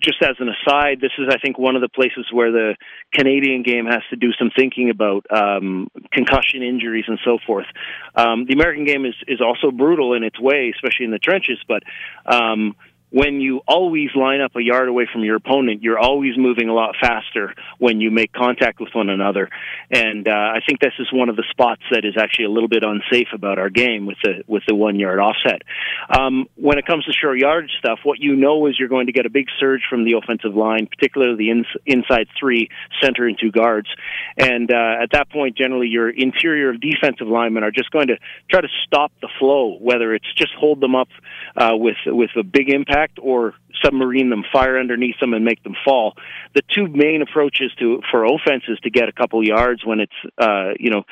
just 0.00 0.22
as 0.22 0.36
an 0.38 0.48
aside 0.48 1.00
this 1.00 1.12
is 1.18 1.26
i 1.30 1.38
think 1.38 1.58
one 1.58 1.76
of 1.76 1.82
the 1.82 1.88
places 1.88 2.26
where 2.32 2.50
the 2.50 2.76
canadian 3.12 3.62
game 3.62 3.86
has 3.86 4.02
to 4.10 4.16
do 4.16 4.32
some 4.38 4.50
thinking 4.56 4.90
about 4.90 5.26
um, 5.30 5.88
concussion 6.12 6.62
injuries 6.62 7.04
and 7.06 7.18
so 7.24 7.38
forth. 7.46 7.66
Um, 8.14 8.46
the 8.46 8.54
american 8.54 8.84
game 8.84 9.06
is 9.06 9.14
is 9.26 9.40
also 9.40 9.70
brutal 9.70 10.14
in 10.14 10.24
its 10.24 10.40
way 10.40 10.72
especially 10.74 11.04
in 11.04 11.10
the 11.10 11.18
trenches 11.18 11.58
but 11.68 11.82
um, 12.26 12.74
when 13.10 13.40
you 13.40 13.60
always 13.68 14.10
line 14.16 14.40
up 14.40 14.56
a 14.56 14.62
yard 14.62 14.88
away 14.88 15.08
from 15.12 15.22
your 15.22 15.36
opponent, 15.36 15.82
you're 15.82 15.98
always 15.98 16.36
moving 16.36 16.68
a 16.68 16.74
lot 16.74 16.96
faster 17.00 17.54
when 17.78 18.00
you 18.00 18.10
make 18.10 18.32
contact 18.32 18.80
with 18.80 18.90
one 18.94 19.08
another. 19.08 19.48
And 19.90 20.26
uh, 20.26 20.32
I 20.32 20.58
think 20.66 20.80
this 20.80 20.92
is 20.98 21.08
one 21.12 21.28
of 21.28 21.36
the 21.36 21.44
spots 21.50 21.82
that 21.92 22.04
is 22.04 22.14
actually 22.18 22.46
a 22.46 22.50
little 22.50 22.68
bit 22.68 22.82
unsafe 22.82 23.28
about 23.32 23.58
our 23.58 23.70
game 23.70 24.06
with 24.06 24.18
the 24.24 24.42
with 24.48 24.64
the 24.66 24.74
one 24.74 24.98
yard 24.98 25.20
offset. 25.20 25.62
Um, 26.10 26.46
when 26.56 26.78
it 26.78 26.86
comes 26.86 27.04
to 27.04 27.12
short 27.12 27.38
yard 27.38 27.70
stuff, 27.78 28.00
what 28.02 28.18
you 28.18 28.34
know 28.34 28.66
is 28.66 28.76
you're 28.78 28.88
going 28.88 29.06
to 29.06 29.12
get 29.12 29.24
a 29.24 29.30
big 29.30 29.46
surge 29.60 29.82
from 29.88 30.04
the 30.04 30.14
offensive 30.14 30.56
line, 30.56 30.88
particularly 30.88 31.36
the 31.36 31.50
ins- 31.50 31.76
inside 31.86 32.26
three, 32.38 32.68
center 33.00 33.26
and 33.26 33.38
two 33.38 33.52
guards. 33.52 33.88
And 34.36 34.70
uh, 34.70 35.02
at 35.02 35.12
that 35.12 35.30
point, 35.30 35.56
generally 35.56 35.86
your 35.86 36.10
interior 36.10 36.72
defensive 36.72 37.28
linemen 37.28 37.62
are 37.62 37.70
just 37.70 37.92
going 37.92 38.08
to 38.08 38.16
try 38.50 38.60
to 38.60 38.68
stop 38.84 39.12
the 39.20 39.28
flow, 39.38 39.78
whether 39.80 40.12
it's 40.12 40.32
just 40.36 40.52
hold 40.58 40.80
them 40.80 40.96
up 40.96 41.08
uh, 41.56 41.70
with 41.74 41.96
with 42.06 42.30
a 42.36 42.42
big 42.42 42.68
impact 42.68 42.95
impact 42.96 43.18
or 43.22 43.54
submarine 43.84 44.30
them, 44.30 44.44
fire 44.52 44.78
underneath 44.78 45.18
them, 45.20 45.34
and 45.34 45.44
make 45.44 45.62
them 45.62 45.74
fall. 45.84 46.14
The 46.54 46.62
two 46.74 46.88
main 46.88 47.22
approaches 47.22 47.72
to 47.78 48.00
for 48.10 48.24
offense 48.24 48.64
is 48.68 48.78
to 48.80 48.90
get 48.90 49.08
a 49.08 49.12
couple 49.12 49.44
yards 49.46 49.84
when 49.84 50.00
it's 50.00 50.12
uh, 50.38 50.70
you 50.78 50.90
know 50.90 51.02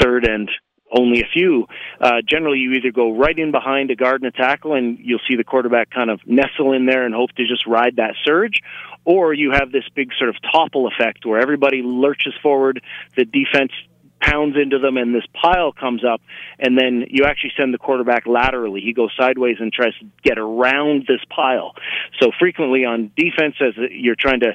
third 0.00 0.26
and 0.26 0.50
only 0.92 1.20
a 1.20 1.28
few. 1.32 1.66
Uh, 2.00 2.16
generally, 2.28 2.58
you 2.58 2.72
either 2.72 2.90
go 2.90 3.16
right 3.16 3.38
in 3.38 3.52
behind 3.52 3.90
a 3.90 3.96
guard 3.96 4.22
and 4.22 4.34
a 4.34 4.36
tackle, 4.36 4.74
and 4.74 4.98
you'll 5.00 5.20
see 5.28 5.36
the 5.36 5.44
quarterback 5.44 5.90
kind 5.90 6.10
of 6.10 6.20
nestle 6.26 6.72
in 6.72 6.86
there 6.86 7.06
and 7.06 7.14
hope 7.14 7.30
to 7.36 7.46
just 7.46 7.66
ride 7.66 7.96
that 7.96 8.14
surge, 8.24 8.60
or 9.04 9.32
you 9.32 9.52
have 9.52 9.70
this 9.70 9.84
big 9.94 10.10
sort 10.18 10.30
of 10.30 10.36
topple 10.52 10.88
effect 10.88 11.24
where 11.24 11.40
everybody 11.40 11.82
lurches 11.84 12.34
forward, 12.42 12.82
the 13.16 13.24
defense 13.24 13.70
pounds 14.20 14.56
into 14.60 14.78
them 14.78 14.96
and 14.96 15.14
this 15.14 15.24
pile 15.40 15.72
comes 15.72 16.04
up 16.04 16.20
and 16.58 16.78
then 16.78 17.06
you 17.08 17.24
actually 17.24 17.52
send 17.56 17.72
the 17.72 17.78
quarterback 17.78 18.26
laterally. 18.26 18.80
He 18.80 18.92
goes 18.92 19.10
sideways 19.18 19.56
and 19.60 19.72
tries 19.72 19.94
to 20.00 20.06
get 20.22 20.38
around 20.38 21.06
this 21.08 21.20
pile. 21.34 21.74
So 22.20 22.30
frequently 22.38 22.84
on 22.84 23.10
defense 23.16 23.56
as 23.60 23.74
you're 23.90 24.16
trying 24.18 24.40
to 24.40 24.54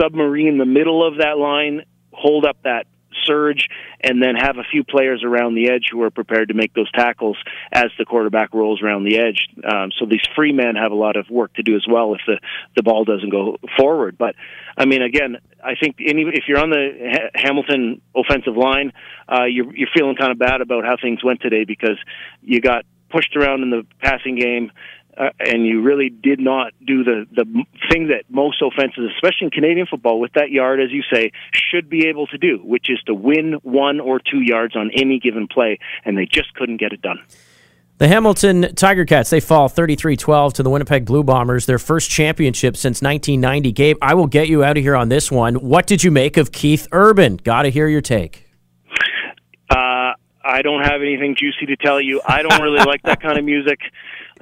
submarine 0.00 0.58
the 0.58 0.66
middle 0.66 1.06
of 1.06 1.18
that 1.18 1.38
line 1.38 1.82
hold 2.12 2.44
up 2.44 2.56
that 2.64 2.86
surge 3.24 3.68
and 4.00 4.22
then 4.22 4.34
have 4.34 4.58
a 4.58 4.64
few 4.70 4.84
players 4.84 5.22
around 5.24 5.54
the 5.54 5.70
edge 5.70 5.88
who 5.90 6.02
are 6.02 6.10
prepared 6.10 6.48
to 6.48 6.54
make 6.54 6.74
those 6.74 6.90
tackles 6.92 7.36
as 7.70 7.86
the 7.98 8.04
quarterback 8.04 8.52
rolls 8.54 8.82
around 8.82 9.04
the 9.04 9.18
edge. 9.18 9.48
Um, 9.64 9.90
so 9.98 10.06
these 10.06 10.22
free 10.34 10.52
men 10.52 10.74
have 10.76 10.92
a 10.92 10.96
lot 10.96 11.16
of 11.16 11.28
work 11.30 11.54
to 11.54 11.62
do 11.62 11.76
as 11.76 11.84
well 11.88 12.14
if 12.14 12.20
the 12.26 12.38
the 12.76 12.82
ball 12.82 13.04
doesn't 13.04 13.30
go 13.30 13.58
forward. 13.76 14.16
But 14.18 14.34
I 14.76 14.86
mean, 14.86 15.02
again, 15.02 15.38
I 15.62 15.74
think 15.80 15.96
any, 16.00 16.22
if 16.22 16.44
you're 16.48 16.58
on 16.58 16.70
the 16.70 17.10
ha- 17.12 17.30
Hamilton 17.34 18.00
offensive 18.16 18.56
line, 18.56 18.92
uh, 19.28 19.44
you're 19.44 19.74
you're 19.74 19.90
feeling 19.94 20.16
kind 20.16 20.32
of 20.32 20.38
bad 20.38 20.60
about 20.60 20.84
how 20.84 20.96
things 21.00 21.22
went 21.22 21.40
today 21.40 21.64
because 21.64 21.98
you 22.42 22.60
got 22.60 22.84
pushed 23.10 23.36
around 23.36 23.62
in 23.62 23.70
the 23.70 23.86
passing 24.00 24.36
game 24.36 24.72
uh, 25.16 25.30
and 25.40 25.66
you 25.66 25.82
really 25.82 26.08
did 26.08 26.40
not 26.40 26.72
do 26.84 27.04
the 27.04 27.26
the 27.32 27.44
thing 27.90 28.08
that 28.08 28.24
most 28.30 28.62
offenses, 28.62 29.10
especially 29.14 29.46
in 29.46 29.50
Canadian 29.50 29.86
football, 29.86 30.18
with 30.18 30.32
that 30.34 30.50
yard, 30.50 30.80
as 30.80 30.90
you 30.90 31.02
say, 31.12 31.32
should 31.52 31.90
be 31.90 32.06
able 32.08 32.26
to 32.28 32.38
do, 32.38 32.58
which 32.64 32.88
is 32.88 32.98
to 33.06 33.14
win 33.14 33.54
one 33.62 34.00
or 34.00 34.18
two 34.18 34.40
yards 34.40 34.74
on 34.74 34.90
any 34.94 35.18
given 35.18 35.48
play, 35.48 35.78
and 36.04 36.16
they 36.16 36.26
just 36.26 36.54
couldn't 36.54 36.78
get 36.78 36.92
it 36.92 37.02
done. 37.02 37.20
The 37.98 38.08
Hamilton 38.08 38.74
Tiger 38.74 39.04
Cats, 39.04 39.30
they 39.30 39.38
fall 39.38 39.68
33 39.68 40.16
12 40.16 40.54
to 40.54 40.62
the 40.62 40.70
Winnipeg 40.70 41.04
Blue 41.04 41.22
Bombers, 41.22 41.66
their 41.66 41.78
first 41.78 42.10
championship 42.10 42.76
since 42.76 43.02
1990. 43.02 43.70
Gabe, 43.72 43.96
I 44.00 44.14
will 44.14 44.26
get 44.26 44.48
you 44.48 44.64
out 44.64 44.76
of 44.76 44.82
here 44.82 44.96
on 44.96 45.08
this 45.08 45.30
one. 45.30 45.56
What 45.56 45.86
did 45.86 46.02
you 46.02 46.10
make 46.10 46.36
of 46.36 46.52
Keith 46.52 46.88
Urban? 46.90 47.36
Got 47.36 47.62
to 47.62 47.70
hear 47.70 47.86
your 47.86 48.00
take. 48.00 48.48
Uh, 49.70 50.14
I 50.44 50.62
don't 50.62 50.82
have 50.82 51.02
anything 51.02 51.36
juicy 51.38 51.66
to 51.66 51.76
tell 51.76 52.00
you. 52.00 52.20
I 52.26 52.42
don't 52.42 52.60
really 52.60 52.84
like 52.84 53.02
that 53.02 53.20
kind 53.22 53.38
of 53.38 53.44
music. 53.44 53.78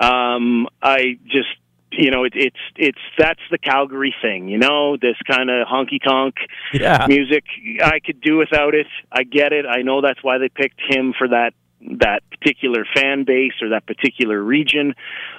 Um, 0.00 0.66
I 0.82 1.18
just 1.26 1.48
you 1.92 2.10
know, 2.10 2.24
it, 2.24 2.32
it's 2.36 2.56
it's 2.76 2.98
that's 3.18 3.40
the 3.50 3.58
Calgary 3.58 4.14
thing, 4.22 4.48
you 4.48 4.58
know, 4.58 4.96
this 4.96 5.16
kind 5.28 5.50
of 5.50 5.66
honky 5.66 6.02
tonk 6.02 6.36
yeah. 6.72 7.06
music. 7.08 7.44
I 7.82 7.98
could 8.00 8.20
do 8.20 8.36
without 8.36 8.74
it. 8.74 8.86
I 9.10 9.24
get 9.24 9.52
it. 9.52 9.66
I 9.66 9.82
know 9.82 10.00
that's 10.00 10.22
why 10.22 10.38
they 10.38 10.48
picked 10.48 10.80
him 10.88 11.12
for 11.16 11.28
that 11.28 11.52
that 12.00 12.22
particular 12.30 12.84
fan 12.94 13.24
base 13.24 13.54
or 13.62 13.70
that 13.70 13.86
particular 13.86 14.40
region, 14.40 14.94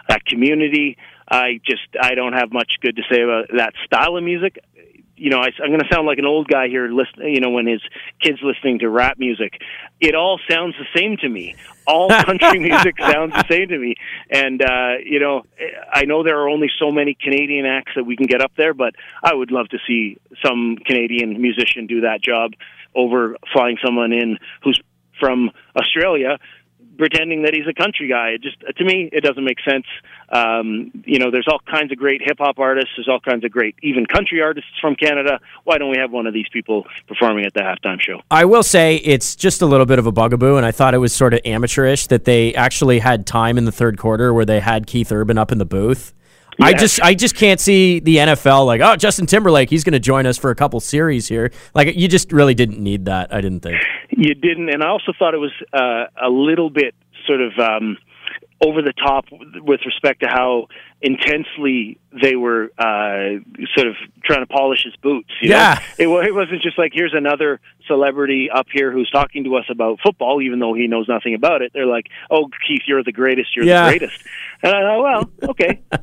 that 0.10 0.26
community. 0.26 0.98
I 1.30 1.62
just 1.66 1.88
I 2.02 2.16
don't 2.16 2.34
have 2.34 2.52
much 2.52 2.74
good 2.82 2.98
to 2.98 3.04
say 3.10 3.22
about 3.22 3.46
that 3.56 3.74
style 3.86 4.18
of 4.18 4.24
music 4.24 4.60
you 5.22 5.30
know, 5.30 5.38
I, 5.38 5.52
I'm 5.64 5.70
going 5.70 5.82
to 5.82 5.88
sound 5.94 6.08
like 6.08 6.18
an 6.18 6.26
old 6.26 6.48
guy 6.48 6.68
here, 6.68 6.90
listening. 6.90 7.36
You 7.36 7.42
know, 7.42 7.52
when 7.52 7.68
his 7.68 7.82
kids 8.20 8.40
listening 8.42 8.80
to 8.80 8.90
rap 8.90 9.20
music, 9.20 9.62
it 10.00 10.16
all 10.16 10.40
sounds 10.50 10.74
the 10.80 11.00
same 11.00 11.16
to 11.18 11.30
me. 11.30 11.56
All 11.86 12.10
country 12.26 12.58
music 12.58 12.96
sounds 13.00 13.34
the 13.34 13.46
same 13.48 13.68
to 13.68 13.78
me, 13.78 13.94
and 14.32 14.60
uh, 14.64 14.94
you 15.06 15.20
know, 15.20 15.44
I 15.94 16.06
know 16.06 16.24
there 16.24 16.40
are 16.40 16.50
only 16.50 16.70
so 16.80 16.90
many 16.90 17.14
Canadian 17.14 17.68
acts 17.68 17.92
that 17.96 18.04
we 18.04 18.16
can 18.18 18.26
get 18.26 18.42
up 18.42 18.54
there, 18.58 18.74
but 18.74 18.96
I 19.24 19.36
would 19.36 19.52
love 19.52 19.70
to 19.70 19.78
see 19.88 20.18
some 20.44 20.78
Canadian 20.84 21.40
musician 21.40 21.86
do 21.86 22.02
that 22.02 22.24
job 22.24 22.54
over 22.96 23.38
flying 23.54 23.78
someone 23.86 24.12
in 24.14 24.40
who's 24.64 24.82
from 25.20 25.52
Australia 25.76 26.40
pretending 27.02 27.42
that 27.42 27.56
he's 27.56 27.66
a 27.68 27.74
country 27.74 28.08
guy. 28.08 28.30
It 28.30 28.44
just 28.44 28.60
to 28.78 28.84
me, 28.86 29.10
it 29.12 29.22
doesn't 29.22 29.44
make 29.44 29.58
sense. 29.68 29.88
Um, 30.30 30.92
you 31.04 31.18
know, 31.18 31.32
there's 31.32 31.48
all 31.52 31.60
kinds 31.66 31.92
of 31.92 31.98
great 31.98 32.22
hip 32.24 32.38
hop 32.38 32.60
artists. 32.60 32.92
There's 32.96 33.08
all 33.08 33.20
kinds 33.20 33.44
of 33.44 33.50
great 33.50 33.76
even 33.82 34.06
country 34.06 34.40
artists 34.40 34.70
from 34.80 34.96
Canada. 34.96 35.40
Why 35.64 35.80
don't 35.80 35.90
we 35.90 35.98
have 35.98 36.12
one 36.12 36.28
of 36.28 36.34
these 36.36 36.46
people 36.54 36.86
performing 37.08 37.46
at 37.46 37.56
the 37.56 37.62
halftime 37.62 38.00
show? 38.00 38.22
I 38.30 38.46
will 38.46 38.62
say 38.62 38.98
it's 38.98 39.36
just 39.36 39.64
a 39.64 39.66
little 39.66 39.88
bit 39.88 39.98
of 39.98 40.06
a 40.06 40.12
bugaboo, 40.12 40.58
and 40.58 40.66
I 40.66 40.72
thought 40.72 40.94
it 40.94 41.00
was 41.00 41.12
sort 41.12 41.34
of 41.34 41.40
amateurish 41.44 42.06
that 42.08 42.26
they 42.26 42.54
actually 42.54 43.00
had 43.00 43.26
time 43.26 43.58
in 43.58 43.66
the 43.66 43.72
third 43.72 43.98
quarter 43.98 44.32
where 44.32 44.46
they 44.46 44.60
had 44.60 44.86
Keith 44.86 45.12
Urban 45.12 45.40
up 45.40 45.52
in 45.52 45.58
the 45.58 45.66
booth. 45.66 46.14
I 46.60 46.74
just 46.74 47.02
I 47.02 47.14
just 47.14 47.36
can't 47.36 47.60
see 47.60 48.00
the 48.00 48.18
NFL 48.18 48.66
like 48.66 48.82
oh 48.82 48.96
Justin 48.96 49.26
Timberlake 49.26 49.70
he's 49.70 49.84
going 49.84 49.94
to 49.94 50.00
join 50.00 50.26
us 50.26 50.38
for 50.38 50.52
a 50.52 50.56
couple 50.56 50.80
series 50.80 51.28
here. 51.28 51.52
Like 51.74 51.96
you 51.96 52.08
just 52.08 52.32
really 52.32 52.54
didn't 52.54 52.80
need 52.80 53.06
that 53.06 53.34
I 53.34 53.42
didn't 53.42 53.62
think. 53.62 53.82
You 54.10 54.34
didn't 54.36 54.70
and 54.70 54.84
I 54.84 54.88
also 54.90 55.14
thought 55.18 55.34
it 55.34 55.40
was 55.40 55.54
uh, 55.74 56.06
a 56.22 56.30
little 56.30 56.70
bit 56.70 56.94
sort 57.26 57.42
of 57.42 57.58
um, 57.58 57.98
over 58.64 58.82
the 58.82 58.94
top 58.94 59.26
with 59.32 59.82
respect 59.86 60.22
to 60.22 60.28
how 60.28 60.68
intensely 61.02 61.98
they 62.22 62.36
were 62.36 62.72
uh, 62.78 63.40
sort 63.76 63.88
of 63.88 63.96
trying 64.24 64.42
to 64.42 64.48
polish 64.48 64.84
his 64.84 64.96
boots. 64.98 65.30
yeah, 65.42 65.80
know? 65.98 66.20
it, 66.20 66.28
it 66.28 66.36
wasn't 66.36 66.62
just 66.62 66.78
like 66.78 66.92
here's 66.94 67.14
another 67.14 67.60
celebrity 67.88 68.50
up 68.54 68.68
here 68.72 68.92
who's 68.92 69.10
talking 69.10 69.46
to 69.46 69.56
us 69.56 69.66
about 69.70 70.00
football, 70.04 70.42
even 70.42 70.60
though 70.60 70.74
he 70.74 70.88
knows 70.88 71.08
nothing 71.08 71.34
about 71.34 71.62
it. 71.62 71.72
They're 71.74 71.86
like, 71.86 72.08
"Oh, 72.30 72.50
Keith, 72.68 72.82
you're 72.86 73.04
the 73.04 73.12
greatest. 73.12 73.56
You're 73.56 73.66
yeah. 73.66 73.86
the 73.86 73.98
greatest." 73.98 74.24
And 74.64 74.76
I 74.76 74.82
thought, 74.82 75.02
well, 75.02 75.50
okay, 75.50 75.82
uh, 75.92 75.98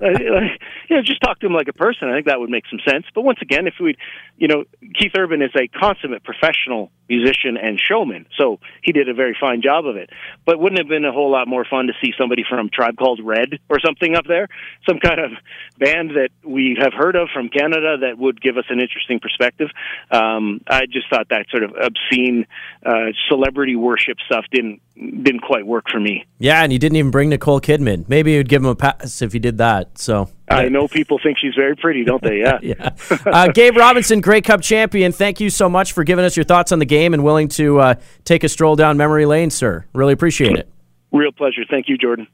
you 0.89 0.97
know, 0.97 1.03
just 1.03 1.21
talk 1.21 1.39
to 1.41 1.47
him 1.47 1.53
like 1.53 1.69
a 1.69 1.73
person. 1.73 2.09
I 2.09 2.15
think 2.15 2.27
that 2.27 2.41
would 2.41 2.51
make 2.51 2.65
some 2.69 2.81
sense. 2.89 3.05
But 3.15 3.23
once 3.23 3.39
again, 3.41 3.67
if 3.67 3.75
we, 3.81 3.97
you 4.37 4.49
know, 4.49 4.65
Keith 4.95 5.13
Urban 5.17 5.43
is 5.43 5.53
a 5.55 5.69
consummate 5.69 6.25
professional 6.25 6.91
musician 7.09 7.57
and 7.57 7.79
showman, 7.79 8.27
so 8.37 8.59
he 8.83 8.93
did 8.93 9.09
a 9.09 9.15
very 9.15 9.37
fine 9.39 9.63
job 9.63 9.87
of 9.87 9.97
it. 9.97 10.11
But 10.45 10.59
wouldn't 10.59 10.81
it 10.81 10.85
have 10.85 10.89
been 10.89 11.05
a 11.05 11.13
whole 11.13 11.31
lot 11.31 11.47
more 11.47 11.65
fun 11.65 11.87
to 11.87 11.93
see 12.03 12.13
somebody 12.19 12.45
from 12.49 12.69
Tribe 12.69 12.97
Called 12.97 13.21
Red 13.23 13.61
or 13.69 13.79
something 13.79 14.17
up 14.17 14.27
there? 14.27 14.49
Some 14.89 15.01
kind 15.01 15.21
of 15.21 15.33
band 15.79 16.11
that 16.13 16.31
we 16.43 16.77
have 16.81 16.93
heard 16.95 17.15
of 17.15 17.29
from 17.33 17.49
Canada 17.49 17.99
that 18.01 18.17
would 18.17 18.41
give 18.41 18.57
us 18.57 18.65
an 18.71 18.81
interesting 18.81 19.21
perspective. 19.21 19.69
Um, 20.11 20.63
I 20.67 20.87
just 20.87 21.11
thought 21.11 21.29
that 21.29 21.47
sort 21.51 21.63
of 21.63 21.75
obscene 21.81 22.47
uh, 22.85 23.13
celebrity 23.29 23.77
worship 23.77 24.17
stuff 24.25 24.45
didn't 24.51 24.81
didn't 24.97 25.41
quite 25.41 25.67
work 25.67 25.85
for 25.91 26.01
me. 26.01 26.25
Yeah, 26.39 26.63
and 26.63 26.73
you 26.73 26.79
didn't 26.79 26.97
even 26.97 27.11
bring 27.11 27.29
Nicole 27.29 27.61
Kidman. 27.61 28.09
Maybe 28.09 28.33
you'd 28.33 28.49
give 28.49 28.63
him 28.63 28.69
a 28.69 28.75
pass 28.75 29.23
if 29.23 29.35
you 29.35 29.41
did 29.41 29.59
that. 29.59 29.99
So 29.99 30.31
I 30.49 30.69
know 30.69 30.89
people 30.89 31.21
think 31.23 31.39
she's 31.39 31.55
very 31.55 31.77
pretty, 31.77 32.05
don't 32.05 32.23
they? 32.23 32.39
Yeah. 32.39 32.59
yeah. 32.63 32.91
Uh, 33.27 33.49
Gabe 33.49 33.77
Robinson, 33.77 34.21
Grey 34.21 34.41
Cup 34.41 34.63
champion. 34.63 35.13
Thank 35.13 35.41
you 35.41 35.51
so 35.51 35.69
much 35.69 35.93
for 35.93 36.03
giving 36.03 36.25
us 36.25 36.37
your 36.37 36.45
thoughts 36.45 36.73
on 36.73 36.79
the 36.79 36.87
game 36.87 37.15
and 37.15 37.23
willing 37.23 37.49
to 37.49 37.81
uh, 37.81 37.95
take 38.25 38.43
a 38.43 38.49
stroll 38.49 38.75
down 38.75 38.97
memory 38.97 39.27
lane, 39.27 39.51
sir. 39.51 39.85
Really 39.93 40.13
appreciate 40.13 40.57
it. 40.57 40.69
Real 41.13 41.33
pleasure. 41.33 41.63
Thank 41.69 41.89
you, 41.89 41.97
Jordan. 41.97 42.27